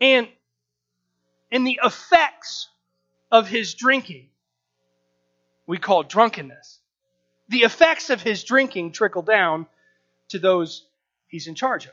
And 0.00 0.28
in 1.50 1.64
the 1.64 1.78
effects 1.82 2.68
of 3.30 3.48
his 3.48 3.74
drinking, 3.74 4.28
we 5.66 5.78
call 5.78 6.02
drunkenness. 6.02 6.78
The 7.48 7.60
effects 7.60 8.10
of 8.10 8.22
his 8.22 8.42
drinking 8.42 8.92
trickle 8.92 9.22
down 9.22 9.66
to 10.30 10.38
those 10.38 10.86
he's 11.28 11.46
in 11.46 11.54
charge 11.54 11.86
of. 11.86 11.92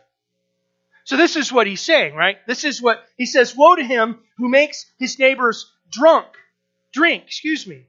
So 1.04 1.18
this 1.18 1.36
is 1.36 1.52
what 1.52 1.68
he's 1.68 1.82
saying, 1.82 2.16
right? 2.16 2.38
This 2.48 2.64
is 2.64 2.82
what 2.82 3.04
he 3.18 3.26
says, 3.26 3.56
Woe 3.56 3.76
to 3.76 3.84
him 3.84 4.20
who 4.38 4.50
makes 4.50 4.86
his 4.98 5.18
neighbors 5.18 5.72
drunk 5.92 6.28
drink, 6.92 7.24
excuse 7.26 7.66
me. 7.68 7.86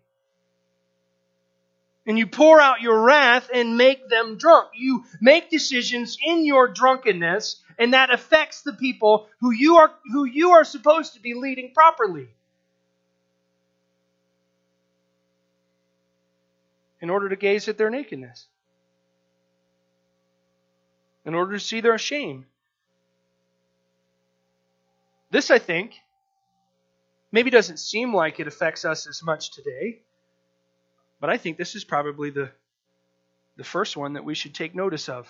And 2.06 2.18
you 2.18 2.26
pour 2.26 2.60
out 2.60 2.80
your 2.80 3.02
wrath 3.02 3.50
and 3.52 3.76
make 3.76 4.08
them 4.08 4.36
drunk. 4.36 4.70
You 4.74 5.04
make 5.20 5.50
decisions 5.50 6.16
in 6.24 6.44
your 6.44 6.68
drunkenness 6.68 7.62
and 7.80 7.94
that 7.94 8.12
affects 8.12 8.60
the 8.60 8.74
people 8.74 9.26
who 9.40 9.52
you 9.52 9.76
are 9.76 9.90
who 10.12 10.24
you 10.24 10.50
are 10.50 10.64
supposed 10.64 11.14
to 11.14 11.20
be 11.20 11.32
leading 11.32 11.72
properly. 11.72 12.28
In 17.00 17.08
order 17.08 17.30
to 17.30 17.36
gaze 17.36 17.68
at 17.68 17.78
their 17.78 17.88
nakedness. 17.88 18.46
In 21.24 21.34
order 21.34 21.54
to 21.54 21.60
see 21.60 21.80
their 21.80 21.96
shame. 21.96 22.44
This, 25.30 25.50
I 25.50 25.58
think, 25.58 25.94
maybe 27.33 27.51
doesn't 27.51 27.79
seem 27.79 28.14
like 28.14 28.40
it 28.40 28.47
affects 28.47 28.85
us 28.85 29.07
as 29.07 29.23
much 29.23 29.53
today, 29.53 30.01
but 31.21 31.31
I 31.31 31.37
think 31.37 31.57
this 31.57 31.75
is 31.75 31.85
probably 31.85 32.31
the, 32.31 32.51
the 33.57 33.64
first 33.64 33.97
one 33.97 34.14
that 34.14 34.25
we 34.25 34.35
should 34.35 34.55
take 34.55 34.75
notice 34.75 35.09
of. 35.09 35.29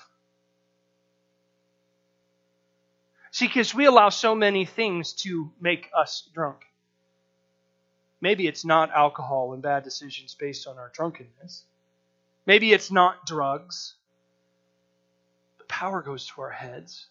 See, 3.33 3.47
because 3.47 3.75
we 3.75 3.87
allow 3.87 4.09
so 4.09 4.35
many 4.35 4.65
things 4.65 5.13
to 5.25 5.53
make 5.61 5.89
us 5.97 6.29
drunk. 6.35 6.65
Maybe 8.21 8.47
it's 8.47 8.65
not 8.65 8.91
alcohol 8.91 9.53
and 9.53 9.63
bad 9.63 9.83
decisions 9.85 10.35
based 10.35 10.67
on 10.67 10.79
our 10.79 10.91
drunkenness. 10.93 11.65
Maybe 12.45 12.73
it's 12.73 12.91
not 12.91 13.27
drugs. 13.27 13.95
The 15.59 15.65
power 15.65 16.03
goes 16.03 16.27
to 16.27 16.43
our 16.43 16.51
heads 16.51 17.07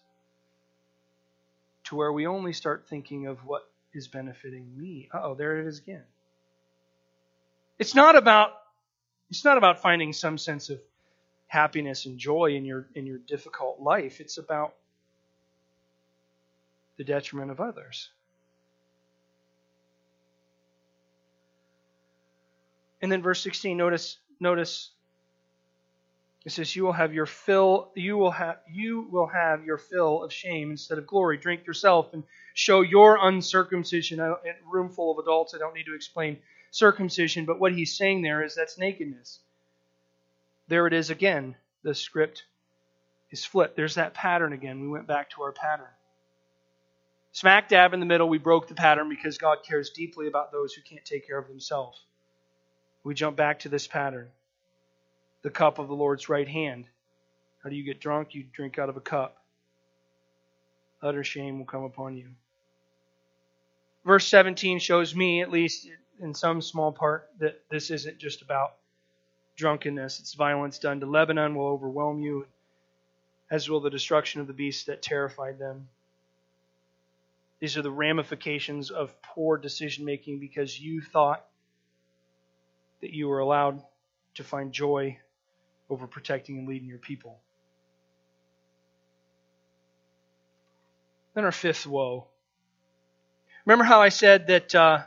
to 1.84 1.96
where 1.96 2.12
we 2.12 2.26
only 2.26 2.52
start 2.52 2.86
thinking 2.88 3.26
of 3.26 3.44
what 3.44 3.69
is 3.92 4.08
benefiting 4.08 4.66
me. 4.76 5.08
oh, 5.12 5.34
there 5.34 5.58
it 5.58 5.66
is 5.66 5.78
again. 5.78 6.04
It's 7.78 7.94
not 7.94 8.16
about 8.16 8.52
it's 9.30 9.44
not 9.44 9.58
about 9.58 9.80
finding 9.80 10.12
some 10.12 10.38
sense 10.38 10.70
of 10.70 10.80
happiness 11.46 12.06
and 12.06 12.18
joy 12.18 12.54
in 12.54 12.64
your 12.64 12.86
in 12.94 13.06
your 13.06 13.18
difficult 13.18 13.80
life. 13.80 14.20
It's 14.20 14.38
about 14.38 14.74
the 16.96 17.04
detriment 17.04 17.50
of 17.50 17.60
others. 17.60 18.10
And 23.02 23.10
then 23.10 23.22
verse 23.22 23.40
16, 23.42 23.76
notice 23.76 24.18
notice 24.38 24.90
it 26.44 26.52
says, 26.52 26.74
"You 26.74 26.84
will 26.84 26.92
have 26.92 27.12
your 27.12 27.26
fill. 27.26 27.92
You 27.94 28.16
will 28.16 28.30
have 28.30 28.60
you 28.68 29.02
will 29.02 29.26
have 29.26 29.64
your 29.64 29.76
fill 29.76 30.22
of 30.22 30.32
shame 30.32 30.70
instead 30.70 30.98
of 30.98 31.06
glory. 31.06 31.36
Drink 31.36 31.66
yourself 31.66 32.14
and 32.14 32.24
show 32.54 32.80
your 32.80 33.18
uncircumcision." 33.20 34.20
A 34.20 34.36
room 34.64 34.88
full 34.88 35.12
of 35.12 35.18
adults. 35.18 35.54
I 35.54 35.58
don't 35.58 35.74
need 35.74 35.86
to 35.86 35.94
explain 35.94 36.40
circumcision, 36.70 37.44
but 37.44 37.60
what 37.60 37.72
he's 37.72 37.96
saying 37.96 38.22
there 38.22 38.42
is 38.42 38.54
that's 38.54 38.78
nakedness. 38.78 39.40
There 40.68 40.86
it 40.86 40.94
is 40.94 41.10
again. 41.10 41.56
The 41.82 41.94
script 41.94 42.44
is 43.30 43.44
flipped. 43.44 43.76
There's 43.76 43.96
that 43.96 44.14
pattern 44.14 44.52
again. 44.52 44.80
We 44.80 44.88
went 44.88 45.06
back 45.06 45.30
to 45.30 45.42
our 45.42 45.52
pattern. 45.52 45.88
Smack 47.32 47.68
dab 47.68 47.92
in 47.92 48.00
the 48.00 48.06
middle, 48.06 48.28
we 48.28 48.38
broke 48.38 48.66
the 48.66 48.74
pattern 48.74 49.08
because 49.08 49.38
God 49.38 49.58
cares 49.62 49.90
deeply 49.90 50.26
about 50.26 50.50
those 50.50 50.72
who 50.72 50.82
can't 50.82 51.04
take 51.04 51.26
care 51.26 51.38
of 51.38 51.48
themselves. 51.48 52.04
We 53.04 53.14
jump 53.14 53.36
back 53.36 53.60
to 53.60 53.68
this 53.68 53.86
pattern 53.86 54.30
the 55.42 55.50
cup 55.50 55.78
of 55.78 55.88
the 55.88 55.94
Lord's 55.94 56.28
right 56.28 56.48
hand. 56.48 56.86
How 57.62 57.70
do 57.70 57.76
you 57.76 57.84
get 57.84 58.00
drunk? 58.00 58.34
You 58.34 58.44
drink 58.52 58.78
out 58.78 58.88
of 58.88 58.96
a 58.96 59.00
cup. 59.00 59.36
Utter 61.02 61.24
shame 61.24 61.58
will 61.58 61.66
come 61.66 61.84
upon 61.84 62.16
you. 62.16 62.28
Verse 64.04 64.26
17 64.26 64.78
shows 64.78 65.14
me, 65.14 65.42
at 65.42 65.50
least 65.50 65.88
in 66.20 66.34
some 66.34 66.62
small 66.62 66.92
part, 66.92 67.28
that 67.38 67.60
this 67.70 67.90
isn't 67.90 68.18
just 68.18 68.42
about 68.42 68.76
drunkenness. 69.56 70.20
It's 70.20 70.34
violence 70.34 70.78
done 70.78 71.00
to 71.00 71.06
Lebanon 71.06 71.54
will 71.54 71.66
overwhelm 71.68 72.20
you, 72.22 72.46
as 73.50 73.68
will 73.68 73.80
the 73.80 73.90
destruction 73.90 74.40
of 74.40 74.46
the 74.46 74.52
beasts 74.52 74.84
that 74.84 75.02
terrified 75.02 75.58
them. 75.58 75.88
These 77.60 77.76
are 77.76 77.82
the 77.82 77.90
ramifications 77.90 78.90
of 78.90 79.20
poor 79.20 79.58
decision 79.58 80.06
making 80.06 80.38
because 80.38 80.80
you 80.80 81.02
thought 81.02 81.44
that 83.02 83.12
you 83.12 83.28
were 83.28 83.40
allowed 83.40 83.82
to 84.34 84.44
find 84.44 84.72
joy 84.72 85.18
over 85.90 86.06
protecting 86.06 86.58
and 86.58 86.68
leading 86.68 86.88
your 86.88 86.98
people. 86.98 87.40
Then 91.34 91.44
our 91.44 91.52
fifth 91.52 91.86
woe. 91.86 92.28
Remember 93.66 93.84
how 93.84 94.00
I 94.00 94.08
said 94.08 94.46
that 94.46 94.74
uh, 94.74 95.02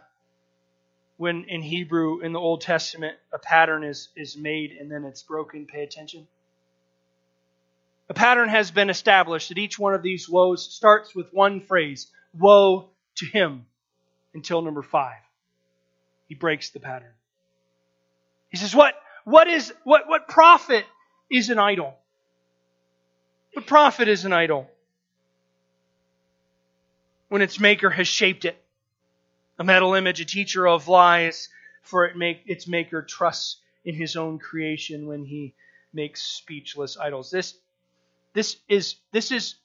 when 1.17 1.45
in 1.45 1.61
Hebrew 1.61 2.19
in 2.19 2.33
the 2.33 2.39
Old 2.39 2.61
Testament 2.61 3.17
a 3.33 3.39
pattern 3.39 3.83
is, 3.83 4.09
is 4.15 4.37
made 4.37 4.71
and 4.71 4.91
then 4.91 5.05
it's 5.05 5.23
broken? 5.23 5.65
Pay 5.65 5.83
attention. 5.83 6.27
A 8.09 8.13
pattern 8.13 8.49
has 8.49 8.69
been 8.69 8.89
established 8.89 9.49
that 9.49 9.57
each 9.57 9.79
one 9.79 9.93
of 9.93 10.03
these 10.03 10.29
woes 10.29 10.69
starts 10.73 11.15
with 11.15 11.33
one 11.33 11.61
phrase 11.61 12.11
Woe 12.37 12.89
to 13.15 13.25
him 13.25 13.65
until 14.33 14.61
number 14.61 14.81
five. 14.81 15.19
He 16.27 16.35
breaks 16.35 16.71
the 16.71 16.79
pattern. 16.79 17.13
He 18.49 18.57
says, 18.57 18.75
What 18.75 18.95
what 19.23 19.47
is 19.47 19.73
what 19.83 20.07
what 20.07 20.27
profit 20.27 20.85
is 21.29 21.49
an 21.49 21.59
idol? 21.59 21.95
What 23.53 23.67
profit 23.67 24.07
is 24.07 24.25
an 24.25 24.33
idol? 24.33 24.69
When 27.29 27.41
its 27.41 27.59
maker 27.59 27.89
has 27.89 28.07
shaped 28.07 28.45
it. 28.45 28.59
A 29.59 29.63
metal 29.63 29.93
image, 29.93 30.19
a 30.19 30.25
teacher 30.25 30.67
of 30.67 30.87
lies, 30.87 31.49
for 31.83 32.05
it 32.05 32.17
make 32.17 32.41
its 32.47 32.67
maker 32.67 33.03
trusts 33.03 33.57
in 33.85 33.93
his 33.95 34.15
own 34.15 34.39
creation 34.39 35.07
when 35.07 35.23
he 35.23 35.53
makes 35.93 36.23
speechless 36.23 36.97
idols. 36.97 37.29
This 37.29 37.55
this 38.33 38.57
is 38.67 38.95
this 39.11 39.31
is 39.31 39.55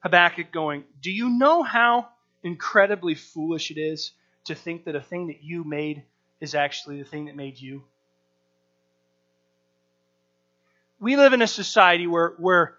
Habakkuk 0.00 0.52
going, 0.52 0.84
Do 1.00 1.10
you 1.10 1.30
know 1.30 1.62
how 1.62 2.08
incredibly 2.42 3.14
foolish 3.14 3.70
it 3.70 3.78
is 3.78 4.12
to 4.44 4.54
think 4.54 4.84
that 4.84 4.96
a 4.96 5.00
thing 5.00 5.28
that 5.28 5.42
you 5.42 5.64
made 5.64 6.04
is 6.40 6.54
actually 6.54 6.98
the 6.98 7.08
thing 7.08 7.26
that 7.26 7.36
made 7.36 7.60
you? 7.60 7.84
We 11.00 11.16
live 11.16 11.32
in 11.32 11.42
a 11.42 11.46
society 11.46 12.06
where, 12.06 12.34
where 12.38 12.74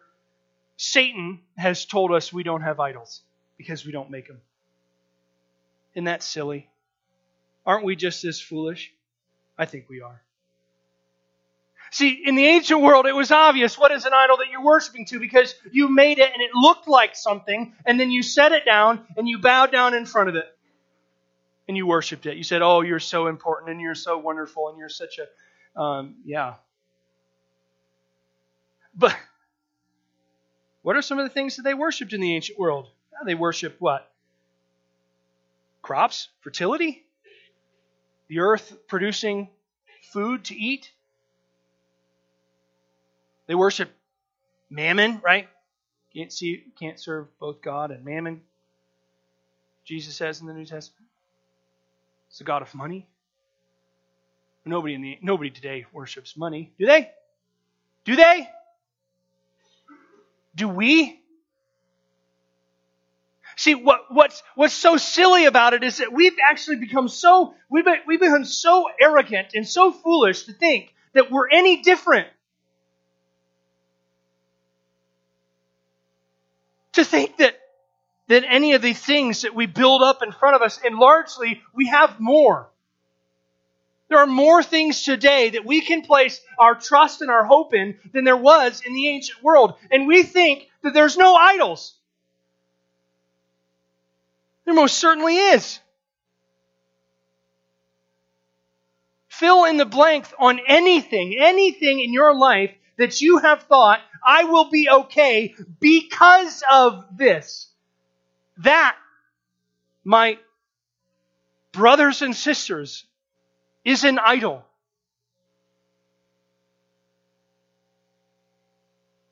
Satan 0.78 1.42
has 1.58 1.86
told 1.86 2.12
us 2.12 2.32
we 2.32 2.44
don't 2.44 2.62
have 2.62 2.80
idols 2.80 3.22
because 3.58 3.86
we 3.86 3.92
don't 3.92 4.10
make 4.10 4.28
them. 4.28 4.40
Isn't 5.94 6.06
that 6.06 6.24
silly? 6.24 6.70
Aren't 7.66 7.86
we 7.86 7.96
just 7.96 8.24
as 8.26 8.40
foolish? 8.40 8.94
I 9.58 9.66
think 9.66 9.90
we 9.90 10.02
are. 10.02 10.22
See, 11.92 12.22
in 12.24 12.36
the 12.36 12.46
ancient 12.46 12.82
world, 12.82 13.08
it 13.08 13.16
was 13.16 13.32
obvious 13.32 13.78
what 13.78 13.92
is 13.92 14.06
an 14.06 14.14
idol 14.14 14.38
that 14.38 14.50
you're 14.52 14.64
worshiping 14.64 15.06
to 15.08 15.20
because 15.20 15.56
you 15.72 15.90
made 15.90 16.20
it 16.20 16.32
and 16.32 16.42
it 16.42 16.52
looked 16.54 16.88
like 16.88 17.16
something, 17.16 17.74
and 17.86 18.00
then 18.00 18.12
you 18.12 18.22
set 18.22 18.52
it 18.52 18.64
down 18.64 19.06
and 19.18 19.28
you 19.28 19.40
bowed 19.40 19.72
down 19.72 19.96
in 19.96 20.06
front 20.06 20.30
of 20.30 20.36
it 20.36 20.46
and 21.68 21.76
you 21.76 21.88
worshiped 21.88 22.26
it. 22.28 22.38
You 22.38 22.44
said, 22.44 22.62
Oh, 22.62 22.82
you're 22.82 23.00
so 23.00 23.28
important 23.28 23.72
and 23.72 23.82
you're 23.82 23.96
so 23.96 24.18
wonderful 24.18 24.70
and 24.70 24.78
you're 24.78 24.90
such 24.90 25.20
a, 25.20 25.80
um, 25.80 26.16
yeah, 26.26 26.56
but 29.00 29.16
what 30.82 30.96
are 30.96 31.02
some 31.02 31.20
of 31.20 31.26
the 31.26 31.34
things 31.34 31.56
that 31.56 31.64
they 31.64 31.74
worshipped 31.74 32.14
in 32.14 32.22
the 32.22 32.36
ancient 32.36 32.60
world? 32.60 32.88
Well, 33.12 33.26
they 33.26 33.36
worshipped 33.36 33.82
what? 33.82 34.12
Crops, 35.82 36.28
fertility, 36.42 37.04
the 38.28 38.40
earth 38.40 38.78
producing 38.88 39.50
food 40.12 40.46
to 40.46 40.56
eat. 40.56 40.92
They 43.48 43.56
worship 43.56 43.90
mammon, 44.70 45.22
right? 45.24 45.48
Can't 46.14 46.32
see, 46.32 46.64
can't 46.80 47.00
serve 47.00 47.28
both 47.40 47.62
God 47.62 47.92
and 47.92 48.04
mammon. 48.04 48.42
Jesus 49.86 50.16
says 50.16 50.42
in 50.42 50.48
the 50.48 50.54
New 50.54 50.66
Testament, 50.66 51.08
it's 52.28 52.38
the 52.38 52.44
God 52.44 52.62
of 52.62 52.74
money. 52.76 53.08
Nobody 54.66 54.94
in 54.94 55.02
the 55.02 55.18
nobody 55.22 55.50
today 55.50 55.86
worships 55.92 56.38
money, 56.38 56.72
do 56.78 56.86
they? 56.86 57.10
Do 58.06 58.16
they? 58.16 58.48
Do 60.56 60.68
we? 60.68 61.20
See, 63.60 63.76
what, 63.76 64.06
what's, 64.10 64.42
what's 64.56 64.74
so 64.74 64.96
silly 64.96 65.44
about 65.44 65.74
it 65.74 65.84
is 65.84 65.98
that 65.98 66.14
we've 66.14 66.38
actually 66.50 66.78
become 66.78 67.10
so, 67.10 67.56
we've, 67.70 67.86
we've 68.08 68.20
become 68.20 68.46
so 68.46 68.88
arrogant 69.02 69.50
and 69.54 69.68
so 69.68 69.92
foolish 69.92 70.44
to 70.44 70.54
think 70.54 70.94
that 71.14 71.30
we're 71.30 71.50
any 71.50 71.82
different. 71.82 72.28
To 76.94 77.04
think 77.04 77.36
that, 77.38 77.60
that 78.30 78.46
any 78.48 78.74
of 78.74 78.82
these 78.82 79.00
things 79.00 79.42
that 79.42 79.54
we 79.54 79.66
build 79.66 80.04
up 80.04 80.24
in 80.24 80.32
front 80.32 80.56
of 80.56 80.62
us, 80.62 80.80
and 80.82 80.98
largely 80.98 81.62
we 81.74 81.88
have 81.88 82.18
more. 82.18 82.70
There 84.10 84.18
are 84.18 84.28
more 84.28 84.64
things 84.64 85.04
today 85.04 85.52
that 85.52 85.66
we 85.66 85.82
can 85.82 86.02
place 86.02 86.42
our 86.58 86.74
trust 86.74 87.22
and 87.22 87.30
our 87.30 87.46
hope 87.46 87.76
in 87.76 87.98
than 88.12 88.24
there 88.24 88.36
was 88.36 88.82
in 88.86 88.94
the 88.94 89.08
ancient 89.08 89.44
world. 89.44 89.76
And 89.92 90.08
we 90.08 90.24
think 90.24 90.68
that 90.82 90.96
there's 90.96 91.16
no 91.16 91.36
idols. 91.36 91.96
There 94.66 94.74
most 94.74 94.98
certainly 94.98 95.38
is. 95.38 95.80
Fill 99.28 99.66
in 99.66 99.78
the 99.78 99.86
blank 99.86 100.26
on 100.40 100.60
anything, 100.68 101.38
anything 101.40 102.00
in 102.00 102.12
your 102.12 102.36
life 102.36 102.72
that 102.98 103.22
you 103.22 103.38
have 103.38 103.64
thought, 103.64 104.02
I 104.26 104.44
will 104.44 104.70
be 104.70 104.90
okay 104.90 105.56
because 105.80 106.64
of 106.70 107.06
this. 107.16 107.68
That, 108.58 108.98
my 110.04 110.38
brothers 111.72 112.22
and 112.22 112.36
sisters, 112.36 113.06
is 113.90 114.04
an 114.04 114.20
idol. 114.20 114.64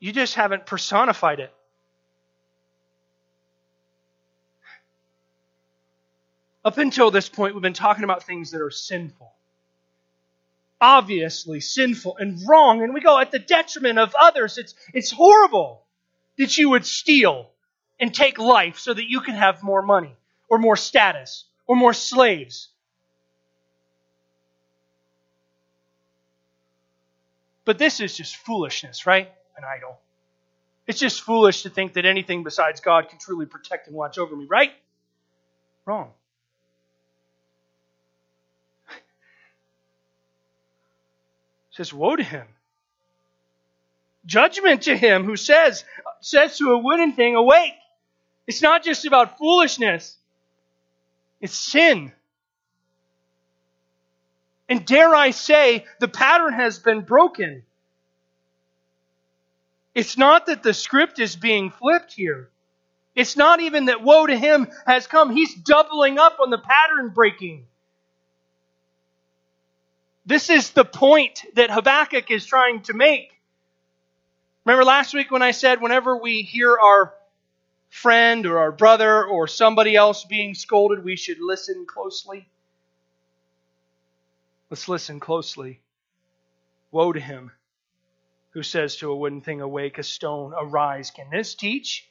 You 0.00 0.12
just 0.12 0.34
haven't 0.34 0.66
personified 0.66 1.38
it. 1.38 1.52
Up 6.64 6.76
until 6.76 7.12
this 7.12 7.28
point, 7.28 7.54
we've 7.54 7.62
been 7.62 7.72
talking 7.72 8.02
about 8.02 8.24
things 8.24 8.50
that 8.50 8.60
are 8.60 8.70
sinful. 8.70 9.32
Obviously 10.80 11.60
sinful 11.60 12.16
and 12.18 12.40
wrong, 12.48 12.82
and 12.82 12.92
we 12.92 13.00
go 13.00 13.18
at 13.18 13.30
the 13.30 13.38
detriment 13.38 13.98
of 13.98 14.14
others. 14.20 14.58
It's, 14.58 14.74
it's 14.92 15.12
horrible 15.12 15.84
that 16.36 16.58
you 16.58 16.70
would 16.70 16.84
steal 16.84 17.50
and 18.00 18.12
take 18.12 18.38
life 18.38 18.78
so 18.78 18.92
that 18.92 19.08
you 19.08 19.20
can 19.20 19.34
have 19.34 19.62
more 19.62 19.82
money 19.82 20.16
or 20.48 20.58
more 20.58 20.76
status 20.76 21.44
or 21.66 21.76
more 21.76 21.94
slaves. 21.94 22.68
But 27.68 27.76
this 27.76 28.00
is 28.00 28.16
just 28.16 28.34
foolishness, 28.36 29.04
right? 29.04 29.30
An 29.54 29.62
idol. 29.62 29.98
It's 30.86 30.98
just 30.98 31.20
foolish 31.20 31.64
to 31.64 31.68
think 31.68 31.92
that 31.92 32.06
anything 32.06 32.42
besides 32.42 32.80
God 32.80 33.10
can 33.10 33.18
truly 33.18 33.44
protect 33.44 33.88
and 33.88 33.94
watch 33.94 34.16
over 34.16 34.34
me, 34.34 34.46
right? 34.48 34.72
Wrong. 35.84 36.12
says, 41.72 41.92
Woe 41.92 42.16
to 42.16 42.22
him. 42.22 42.46
Judgment 44.24 44.84
to 44.84 44.96
him 44.96 45.24
who 45.24 45.36
says, 45.36 45.84
says 46.22 46.56
to 46.56 46.72
a 46.72 46.78
wooden 46.78 47.12
thing, 47.12 47.34
Awake. 47.34 47.74
It's 48.46 48.62
not 48.62 48.82
just 48.82 49.04
about 49.04 49.36
foolishness, 49.36 50.16
it's 51.42 51.52
sin. 51.52 52.12
And 54.68 54.84
dare 54.84 55.14
I 55.14 55.30
say, 55.30 55.86
the 55.98 56.08
pattern 56.08 56.52
has 56.52 56.78
been 56.78 57.00
broken. 57.00 57.62
It's 59.94 60.18
not 60.18 60.46
that 60.46 60.62
the 60.62 60.74
script 60.74 61.18
is 61.18 61.36
being 61.36 61.70
flipped 61.70 62.12
here. 62.12 62.50
It's 63.14 63.36
not 63.36 63.60
even 63.60 63.86
that 63.86 64.02
woe 64.02 64.26
to 64.26 64.36
him 64.36 64.68
has 64.86 65.06
come. 65.06 65.30
He's 65.34 65.54
doubling 65.54 66.18
up 66.18 66.38
on 66.40 66.50
the 66.50 66.58
pattern 66.58 67.08
breaking. 67.08 67.66
This 70.24 70.50
is 70.50 70.70
the 70.70 70.84
point 70.84 71.42
that 71.54 71.70
Habakkuk 71.70 72.30
is 72.30 72.44
trying 72.44 72.82
to 72.82 72.92
make. 72.92 73.32
Remember 74.66 74.84
last 74.84 75.14
week 75.14 75.30
when 75.30 75.42
I 75.42 75.52
said 75.52 75.80
whenever 75.80 76.16
we 76.18 76.42
hear 76.42 76.76
our 76.78 77.14
friend 77.88 78.44
or 78.44 78.58
our 78.58 78.70
brother 78.70 79.24
or 79.24 79.48
somebody 79.48 79.96
else 79.96 80.24
being 80.24 80.54
scolded, 80.54 81.02
we 81.02 81.16
should 81.16 81.40
listen 81.40 81.86
closely? 81.86 82.46
Let's 84.70 84.88
listen 84.88 85.20
closely. 85.20 85.80
Woe 86.90 87.12
to 87.12 87.20
him 87.20 87.52
who 88.50 88.62
says 88.62 88.96
to 88.96 89.10
a 89.10 89.16
wooden 89.16 89.40
thing, 89.40 89.60
Awake, 89.60 89.98
a 89.98 90.02
stone, 90.02 90.52
arise. 90.56 91.10
Can 91.10 91.30
this 91.30 91.54
teach? 91.54 92.08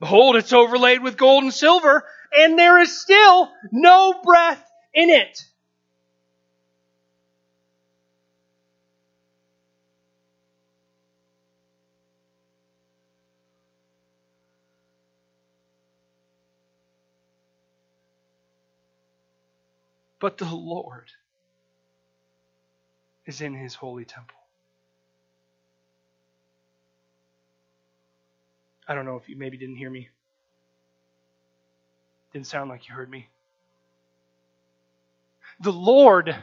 Behold, 0.00 0.36
it's 0.36 0.52
overlaid 0.52 1.02
with 1.02 1.16
gold 1.16 1.44
and 1.44 1.52
silver, 1.52 2.04
and 2.32 2.58
there 2.58 2.78
is 2.80 3.00
still 3.00 3.50
no 3.72 4.20
breath 4.22 4.64
in 4.94 5.10
it. 5.10 5.44
but 20.18 20.38
the 20.38 20.54
Lord 20.54 21.10
is 23.26 23.40
in 23.40 23.54
his 23.54 23.74
holy 23.74 24.04
temple. 24.04 24.38
I 28.88 28.94
don't 28.94 29.04
know 29.04 29.16
if 29.16 29.28
you 29.28 29.36
maybe 29.36 29.56
didn't 29.56 29.76
hear 29.76 29.90
me. 29.90 30.08
Didn't 32.32 32.46
sound 32.46 32.70
like 32.70 32.88
you 32.88 32.94
heard 32.94 33.10
me. 33.10 33.28
The 35.60 35.72
Lord 35.72 36.36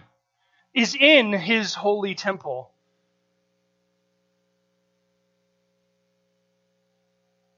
is 0.73 0.95
in 0.99 1.31
his 1.31 1.73
holy 1.73 2.15
temple. 2.15 2.71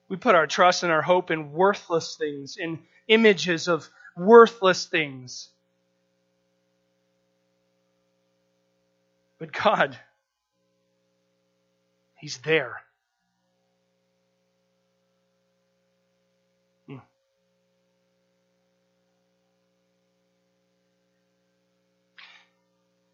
We 0.07 0.17
put 0.17 0.35
our 0.35 0.45
trust 0.45 0.83
and 0.83 0.91
our 0.91 1.01
hope 1.01 1.31
in 1.31 1.51
worthless 1.51 2.15
things, 2.15 2.57
in 2.57 2.79
images 3.07 3.67
of 3.67 3.89
worthless 4.15 4.85
things. 4.85 5.49
But 9.39 9.51
God, 9.51 9.97
He's 12.15 12.37
there. 12.39 12.81
Hmm. 16.87 16.97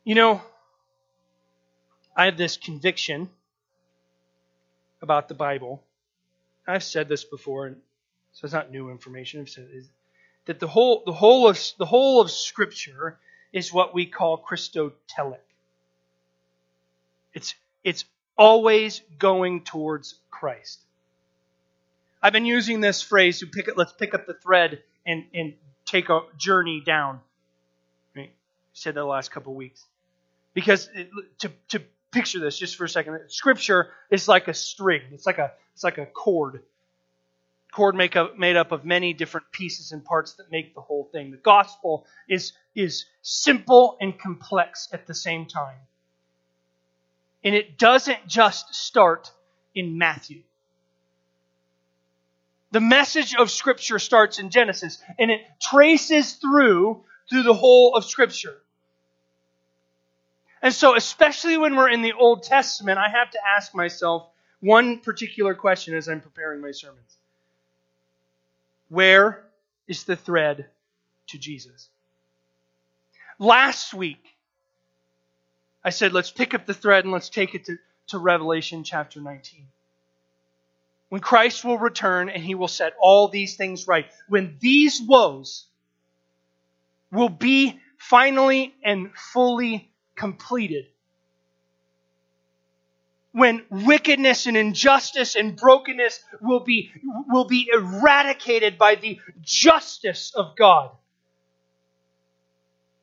You 0.04 0.16
know, 0.16 0.42
I 2.16 2.26
have 2.26 2.38
this 2.38 2.58
conviction 2.58 3.30
about 5.02 5.28
the 5.28 5.34
Bible. 5.34 5.84
I've 6.68 6.84
said 6.84 7.10
this 7.10 7.24
before, 7.24 7.76
so 8.34 8.46
it's 8.46 8.54
not 8.54 8.72
new 8.72 8.92
information. 8.92 9.42
I've 9.42 9.50
said 9.50 9.68
that 10.46 10.60
the 10.60 10.68
whole 10.68 11.04
the 11.06 11.14
whole 11.14 11.48
of 11.48 11.60
the 11.80 11.86
whole 11.86 12.22
of 12.22 12.30
Scripture 12.30 13.18
is 13.52 13.74
what 13.74 13.94
we 13.94 14.06
call 14.06 14.38
Christotelic. 14.38 15.40
It's, 17.34 17.56
it's 17.84 18.06
always 18.38 19.02
going 19.20 19.64
towards 19.64 20.16
Christ. 20.30 20.80
I've 22.22 22.34
been 22.34 22.46
using 22.46 22.82
this 22.82 23.02
phrase 23.02 23.40
to 23.40 23.48
pick 23.48 23.68
up, 23.68 23.78
let's 23.78 23.94
pick 23.94 24.14
up 24.14 24.28
the 24.28 24.34
thread 24.34 24.84
and, 25.06 25.26
and 25.34 25.54
take 25.86 26.10
a 26.10 26.22
journey 26.38 26.82
down. 26.86 27.20
I 28.16 28.30
said 28.74 28.96
that 28.96 29.02
the 29.02 29.06
last 29.06 29.32
couple 29.32 29.54
of 29.54 29.58
weeks. 29.58 29.84
Because 30.54 30.90
it, 30.94 31.10
to, 31.40 31.52
to 31.70 31.82
picture 32.12 32.40
this 32.40 32.58
just 32.58 32.76
for 32.76 32.86
a 32.86 32.90
second, 32.90 33.20
scripture 33.30 33.90
is 34.10 34.28
like 34.28 34.48
a 34.48 34.54
string. 34.54 35.02
It's 35.12 35.26
like 35.26 35.38
a, 35.38 35.52
it's 35.74 35.84
like 35.84 35.98
a 35.98 36.06
cord. 36.06 36.62
Cord 37.72 37.96
make 37.96 38.16
up, 38.16 38.38
made 38.38 38.58
up 38.58 38.72
of 38.72 38.84
many 38.84 39.14
different 39.14 39.52
pieces 39.52 39.94
and 39.94 40.04
parts 40.04 40.34
that 40.34 40.52
make 40.52 40.76
the 40.76 40.82
whole 40.82 41.10
thing. 41.12 41.32
The 41.32 41.38
gospel 41.38 42.06
is, 42.28 42.52
is 42.76 43.06
simple 43.22 43.98
and 44.02 44.18
complex 44.20 44.90
at 44.92 45.08
the 45.08 45.16
same 45.16 45.46
time. 45.46 45.78
And 47.44 47.56
it 47.56 47.78
doesn't 47.78 48.28
just 48.28 48.76
start 48.76 49.32
in 49.74 49.98
Matthew. 49.98 50.42
The 52.72 52.82
message 52.82 53.36
of 53.36 53.52
Scripture 53.52 54.00
starts 54.00 54.40
in 54.40 54.50
Genesis 54.50 55.02
and 55.20 55.30
it 55.30 55.42
traces 55.62 56.34
through 56.34 57.04
through 57.30 57.44
the 57.44 57.54
whole 57.54 57.96
of 57.96 58.06
Scripture. 58.06 58.58
And 60.62 60.74
so, 60.74 60.96
especially 60.96 61.58
when 61.58 61.76
we're 61.76 61.90
in 61.90 62.02
the 62.02 62.14
Old 62.14 62.44
Testament, 62.44 63.00
I 63.00 63.10
have 63.10 63.32
to 63.32 63.40
ask 63.56 63.74
myself 63.74 64.28
one 64.60 65.00
particular 65.00 65.56
question 65.56 65.96
as 65.96 66.08
I'm 66.08 66.22
preparing 66.22 66.62
my 66.62 66.72
sermons 66.72 67.18
Where 68.90 69.44
is 69.88 70.04
the 70.04 70.16
thread 70.16 70.68
to 71.28 71.38
Jesus? 71.38 71.90
Last 73.40 73.94
week, 73.94 74.24
I 75.84 75.90
said, 75.90 76.14
let's 76.14 76.32
pick 76.32 76.54
up 76.54 76.66
the 76.66 76.74
thread 76.74 77.06
and 77.06 77.14
let's 77.14 77.30
take 77.30 77.56
it 77.56 77.66
to, 77.66 77.78
to 78.08 78.20
Revelation 78.20 78.84
chapter 78.84 79.20
19. 79.20 79.68
When 81.10 81.22
Christ 81.22 81.66
will 81.66 81.78
return 81.78 82.30
and 82.30 82.44
he 82.44 82.56
will 82.56 82.68
set 82.68 82.94
all 83.00 83.28
these 83.28 83.58
things 83.58 83.88
right. 83.88 84.06
When 84.30 84.58
these 84.60 85.02
woes 85.02 85.66
will 87.12 87.30
be 87.30 87.80
finally 87.98 88.74
and 88.84 89.12
fully 89.14 89.92
completed. 90.16 90.86
When 93.34 93.64
wickedness 93.70 94.46
and 94.46 94.58
injustice 94.58 95.36
and 95.36 95.56
brokenness 95.56 96.24
will 96.42 96.62
be, 96.62 96.92
will 97.30 97.46
be 97.46 97.70
eradicated 97.74 98.78
by 98.78 98.96
the 98.96 99.20
justice 99.42 100.34
of 100.36 100.56
God. 100.56 100.92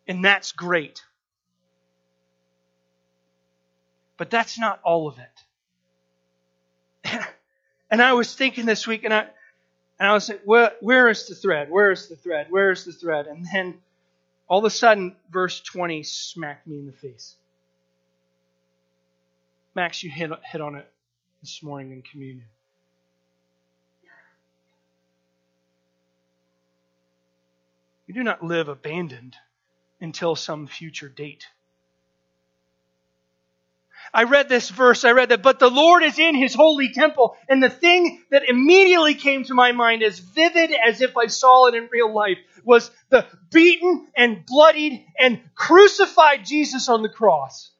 And 0.07 0.25
that's 0.25 0.53
great. 0.53 1.03
But 4.19 4.31
that's 4.31 4.59
not 4.59 4.81
all 4.83 5.09
of 5.09 5.19
it. 7.05 7.23
and 7.91 8.03
I 8.03 8.13
was 8.13 8.35
thinking 8.35 8.67
this 8.67 8.87
week, 8.87 9.05
and 9.05 9.15
I, 9.15 9.21
and 9.99 10.09
I 10.09 10.13
was 10.13 10.25
saying, 10.25 10.41
where, 10.45 11.09
is 11.09 11.27
the 11.27 11.35
thread? 11.35 11.71
Where 11.71 11.93
is 11.93 12.09
the 12.09 12.17
thread? 12.17 12.49
Where 12.51 12.71
is 12.71 12.85
the 12.85 12.93
thread? 12.93 13.27
And 13.29 13.47
then 13.51 13.79
all 14.49 14.59
of 14.59 14.65
a 14.65 14.71
sudden, 14.71 15.17
verse 15.31 15.61
20 15.61 16.03
smacked 16.03 16.67
me 16.67 16.79
in 16.79 16.87
the 16.87 16.93
face. 16.93 17.37
Max, 19.75 20.03
you 20.03 20.11
hit, 20.11 20.31
hit 20.45 20.61
on 20.61 20.75
it 20.75 20.91
this 21.41 21.63
morning 21.63 21.93
in 21.93 22.03
communion. 22.03 22.47
We 28.09 28.15
do 28.15 28.25
not 28.25 28.43
live 28.43 28.69
abandoned 28.69 29.37
until 30.01 30.35
some 30.35 30.67
future 30.67 31.09
date. 31.09 31.47
I 34.13 34.25
read 34.25 34.49
this 34.49 34.71
verse, 34.71 35.05
I 35.05 35.13
read 35.13 35.29
that, 35.31 35.43
but 35.43 35.59
the 35.59 35.71
Lord 35.71 36.03
is 36.03 36.19
in 36.19 36.35
his 36.35 36.55
holy 36.55 36.91
temple. 36.93 37.37
And 37.49 37.63
the 37.63 37.71
thing 37.71 38.23
that 38.31 38.49
immediately 38.49 39.15
came 39.15 39.45
to 39.45 39.55
my 39.55 39.73
mind, 39.73 40.03
as 40.03 40.19
vivid 40.19 40.73
as 40.73 41.01
if 41.01 41.17
I 41.17 41.27
saw 41.27 41.67
it 41.67 41.75
in 41.75 41.89
real 41.91 42.13
life, 42.13 42.39
was 42.65 42.91
the 43.11 43.27
beaten 43.51 44.07
and 44.17 44.45
bloodied 44.47 45.05
and 45.19 45.41
crucified 45.55 46.45
Jesus 46.45 46.89
on 46.89 47.03
the 47.03 47.09
cross. 47.09 47.71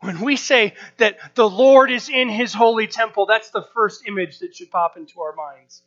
When 0.00 0.20
we 0.20 0.36
say 0.36 0.74
that 0.96 1.18
the 1.34 1.48
Lord 1.48 1.90
is 1.90 2.08
in 2.08 2.28
his 2.28 2.54
holy 2.54 2.86
temple, 2.86 3.26
that's 3.26 3.50
the 3.50 3.66
first 3.74 4.08
image 4.08 4.38
that 4.38 4.56
should 4.56 4.70
pop 4.70 4.96
into 4.96 5.20
our 5.20 5.34
minds. 5.34 5.82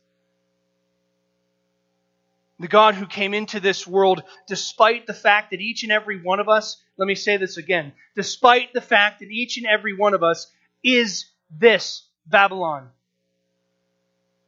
The 2.60 2.68
God 2.68 2.96
who 2.96 3.08
came 3.08 3.34
into 3.34 3.60
this 3.60 3.88
world 3.88 4.24
despite 4.48 5.08
the 5.08 5.14
fact 5.14 5.52
that 5.52 5.62
each 5.62 5.84
and 5.84 5.92
every 5.92 6.22
one 6.22 6.40
of 6.40 6.48
us, 6.48 6.82
let 6.98 7.08
me 7.08 7.16
say 7.16 7.38
this 7.38 7.58
again, 7.58 7.94
despite 8.16 8.74
the 8.74 8.82
fact 8.82 9.20
that 9.20 9.32
each 9.32 9.58
and 9.58 9.66
every 9.66 9.96
one 9.96 10.14
of 10.14 10.24
us 10.24 10.52
is 10.84 11.26
this 11.50 12.04
Babylon. 12.28 12.90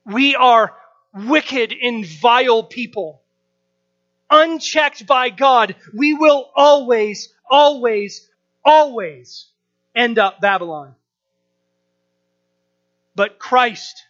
We 0.05 0.35
are 0.35 0.75
wicked 1.13 1.73
and 1.81 2.05
vile 2.05 2.63
people. 2.63 3.21
Unchecked 4.29 5.07
by 5.07 5.29
God, 5.29 5.75
we 5.93 6.13
will 6.13 6.49
always, 6.55 7.33
always, 7.49 8.27
always 8.63 9.47
end 9.95 10.19
up 10.19 10.41
Babylon. 10.41 10.95
But 13.15 13.39
Christ 13.39 14.03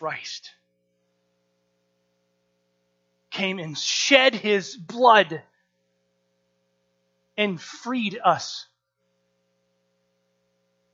Christ 0.00 0.52
came 3.30 3.58
and 3.58 3.76
shed 3.76 4.34
his 4.34 4.74
blood 4.74 5.42
and 7.36 7.60
freed 7.60 8.18
us. 8.24 8.66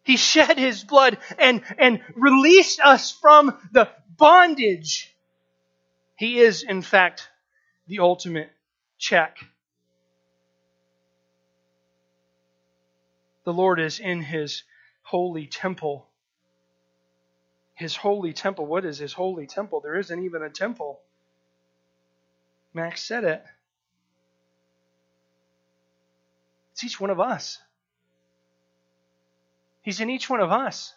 He 0.03 0.17
shed 0.17 0.59
his 0.59 0.83
blood 0.83 1.19
and, 1.39 1.63
and 1.79 2.03
released 2.17 2.81
us 2.81 3.13
from 3.13 3.57
the 3.71 3.89
bondage. 4.17 5.15
He 6.17 6.41
is, 6.41 6.65
in 6.65 6.83
fact, 6.83 7.29
the 7.87 8.01
ultimate 8.01 8.51
check. 8.99 9.39
The 13.45 13.53
Lord 13.53 13.79
is 13.79 14.01
in 14.01 14.21
his 14.21 14.65
holy 15.05 15.47
temple 15.47 16.06
his 17.77 17.95
holy 17.95 18.33
temple. 18.33 18.67
What 18.67 18.85
is 18.85 18.99
his 18.99 19.13
holy 19.13 19.47
temple? 19.47 19.81
There 19.81 19.99
isn't 19.99 20.25
even 20.25 20.43
a 20.43 20.51
temple. 20.51 20.99
Max 22.73 23.03
said 23.03 23.23
it. 23.23 23.45
It's 26.73 26.83
each 26.85 26.99
one 26.99 27.11
of 27.11 27.21
us. 27.21 27.59
He's 29.83 30.01
in 30.01 30.11
each 30.11 30.29
one 30.29 30.41
of 30.41 30.51
us. 30.51 30.95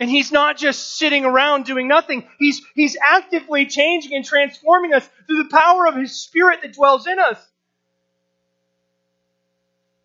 And 0.00 0.10
he's 0.10 0.32
not 0.32 0.56
just 0.56 0.96
sitting 0.96 1.24
around 1.24 1.66
doing 1.66 1.86
nothing. 1.86 2.26
He's, 2.38 2.62
he's 2.74 2.96
actively 3.00 3.66
changing 3.66 4.14
and 4.14 4.24
transforming 4.24 4.94
us 4.94 5.08
through 5.26 5.44
the 5.44 5.50
power 5.50 5.86
of 5.86 5.94
his 5.94 6.12
spirit 6.12 6.62
that 6.62 6.72
dwells 6.72 7.06
in 7.06 7.18
us. 7.18 7.38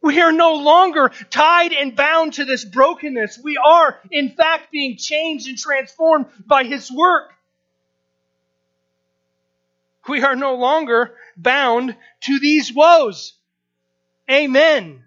We 0.10 0.22
are 0.22 0.32
no 0.32 0.56
longer 0.56 1.12
tied 1.30 1.72
and 1.72 1.96
bound 1.96 2.34
to 2.34 2.44
this 2.44 2.66
brokenness. 2.66 3.38
We 3.44 3.58
are, 3.58 4.00
in 4.10 4.32
fact, 4.32 4.72
being 4.72 4.98
changed 4.98 5.48
and 5.48 5.56
transformed 5.56 6.26
by 6.48 6.64
His 6.64 6.92
work. 6.92 7.32
We 10.08 10.24
are 10.24 10.36
no 10.36 10.56
longer 10.56 11.14
bound 11.38 11.96
to 12.22 12.40
these 12.40 12.74
woes. 12.74 13.34
Amen. 14.32 15.04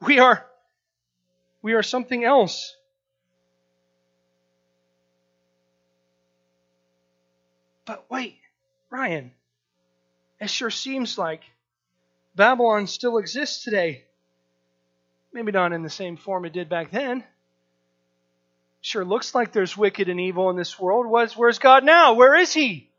We 0.00 0.18
are, 0.18 0.44
we 1.62 1.74
are 1.74 1.84
something 1.84 2.24
else. 2.24 2.74
But 7.84 8.10
wait, 8.10 8.40
Ryan, 8.90 9.30
it 10.40 10.50
sure 10.50 10.70
seems 10.70 11.16
like 11.16 11.42
Babylon 12.34 12.86
still 12.86 13.18
exists 13.18 13.62
today. 13.62 14.04
Maybe 15.32 15.52
not 15.52 15.72
in 15.72 15.82
the 15.82 15.90
same 15.90 16.16
form 16.16 16.44
it 16.44 16.52
did 16.52 16.68
back 16.68 16.90
then. 16.90 17.24
Sure 18.80 19.04
looks 19.04 19.34
like 19.34 19.52
there's 19.52 19.76
wicked 19.76 20.08
and 20.08 20.20
evil 20.20 20.50
in 20.50 20.56
this 20.56 20.78
world. 20.78 21.06
Where's 21.06 21.58
God 21.58 21.84
now? 21.84 22.14
Where 22.14 22.36
is 22.36 22.52
He? 22.52 22.90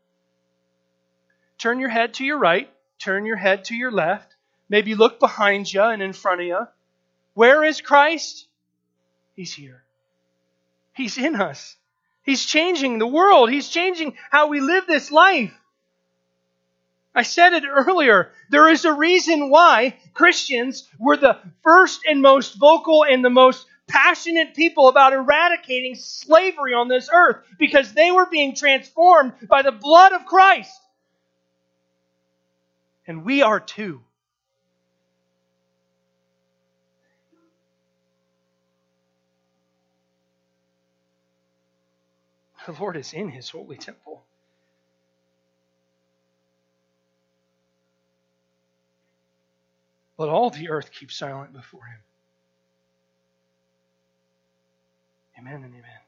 Turn 1.58 1.80
your 1.80 1.88
head 1.88 2.14
to 2.14 2.24
your 2.24 2.38
right. 2.38 2.70
Turn 2.98 3.24
your 3.24 3.36
head 3.36 3.66
to 3.66 3.74
your 3.74 3.92
left. 3.92 4.34
Maybe 4.68 4.94
look 4.94 5.20
behind 5.20 5.72
you 5.72 5.82
and 5.82 6.02
in 6.02 6.12
front 6.12 6.40
of 6.40 6.46
you. 6.46 6.66
Where 7.34 7.62
is 7.62 7.80
Christ? 7.80 8.46
He's 9.34 9.54
here. 9.54 9.82
He's 10.92 11.18
in 11.18 11.36
us. 11.36 11.76
He's 12.24 12.44
changing 12.44 12.98
the 12.98 13.06
world. 13.06 13.50
He's 13.50 13.68
changing 13.68 14.16
how 14.30 14.48
we 14.48 14.60
live 14.60 14.86
this 14.86 15.12
life. 15.12 15.52
I 17.16 17.22
said 17.22 17.54
it 17.54 17.64
earlier. 17.66 18.30
There 18.50 18.68
is 18.68 18.84
a 18.84 18.92
reason 18.92 19.48
why 19.48 19.96
Christians 20.12 20.86
were 20.98 21.16
the 21.16 21.38
first 21.62 22.02
and 22.06 22.20
most 22.20 22.56
vocal 22.58 23.04
and 23.04 23.24
the 23.24 23.30
most 23.30 23.66
passionate 23.86 24.54
people 24.54 24.88
about 24.88 25.14
eradicating 25.14 25.94
slavery 25.94 26.74
on 26.74 26.88
this 26.88 27.08
earth 27.10 27.38
because 27.58 27.94
they 27.94 28.10
were 28.10 28.26
being 28.26 28.54
transformed 28.54 29.32
by 29.48 29.62
the 29.62 29.72
blood 29.72 30.12
of 30.12 30.26
Christ. 30.26 30.78
And 33.06 33.24
we 33.24 33.40
are 33.40 33.60
too. 33.60 34.02
The 42.66 42.72
Lord 42.72 42.96
is 42.96 43.14
in 43.14 43.30
his 43.30 43.48
holy 43.48 43.76
temple. 43.78 44.15
Let 50.18 50.28
all 50.28 50.50
the 50.50 50.70
earth 50.70 50.90
keep 50.92 51.12
silent 51.12 51.52
before 51.52 51.84
him. 51.84 51.98
Amen 55.38 55.62
and 55.62 55.74
amen. 55.74 56.00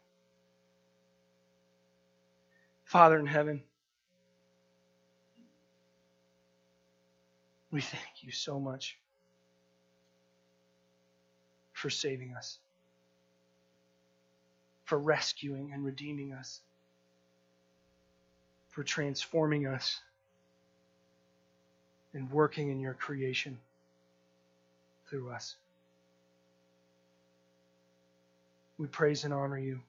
Father 2.85 3.19
in 3.19 3.27
heaven, 3.27 3.63
we 7.71 7.83
thank 7.83 8.23
you 8.23 8.33
so 8.33 8.59
much 8.59 8.97
for 11.75 11.91
saving 11.91 12.35
us, 12.35 12.59
for 14.85 14.99
rescuing 14.99 15.73
and 15.75 15.85
redeeming 15.85 16.33
us, 16.33 16.61
for 18.71 18.83
transforming 18.83 19.67
us 19.67 20.01
and 22.15 22.31
working 22.31 22.71
in 22.71 22.81
your 22.81 22.95
creation 22.95 23.59
through 25.09 25.31
us. 25.31 25.57
We 28.79 28.87
praise 28.87 29.25
and 29.25 29.35
honor 29.35 29.59
you. 29.59 29.81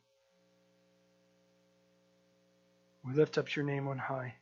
We 3.05 3.13
lift 3.13 3.37
up 3.37 3.55
your 3.55 3.65
name 3.65 3.87
on 3.87 3.97
high. 3.97 4.35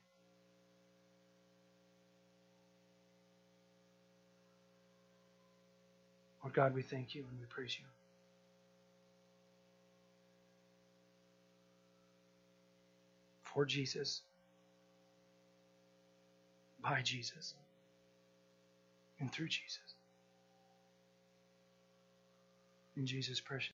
Lord 6.44 6.54
God, 6.54 6.74
we 6.74 6.82
thank 6.82 7.14
you 7.14 7.26
and 7.30 7.40
we 7.40 7.46
praise 7.46 7.78
you. 7.78 7.86
For 13.44 13.66
Jesus, 13.66 14.22
by 16.82 17.02
Jesus, 17.02 17.54
and 19.20 19.32
through 19.32 19.48
Jesus. 19.48 19.87
In 22.98 23.06
Jesus' 23.06 23.42
precious 23.42 23.66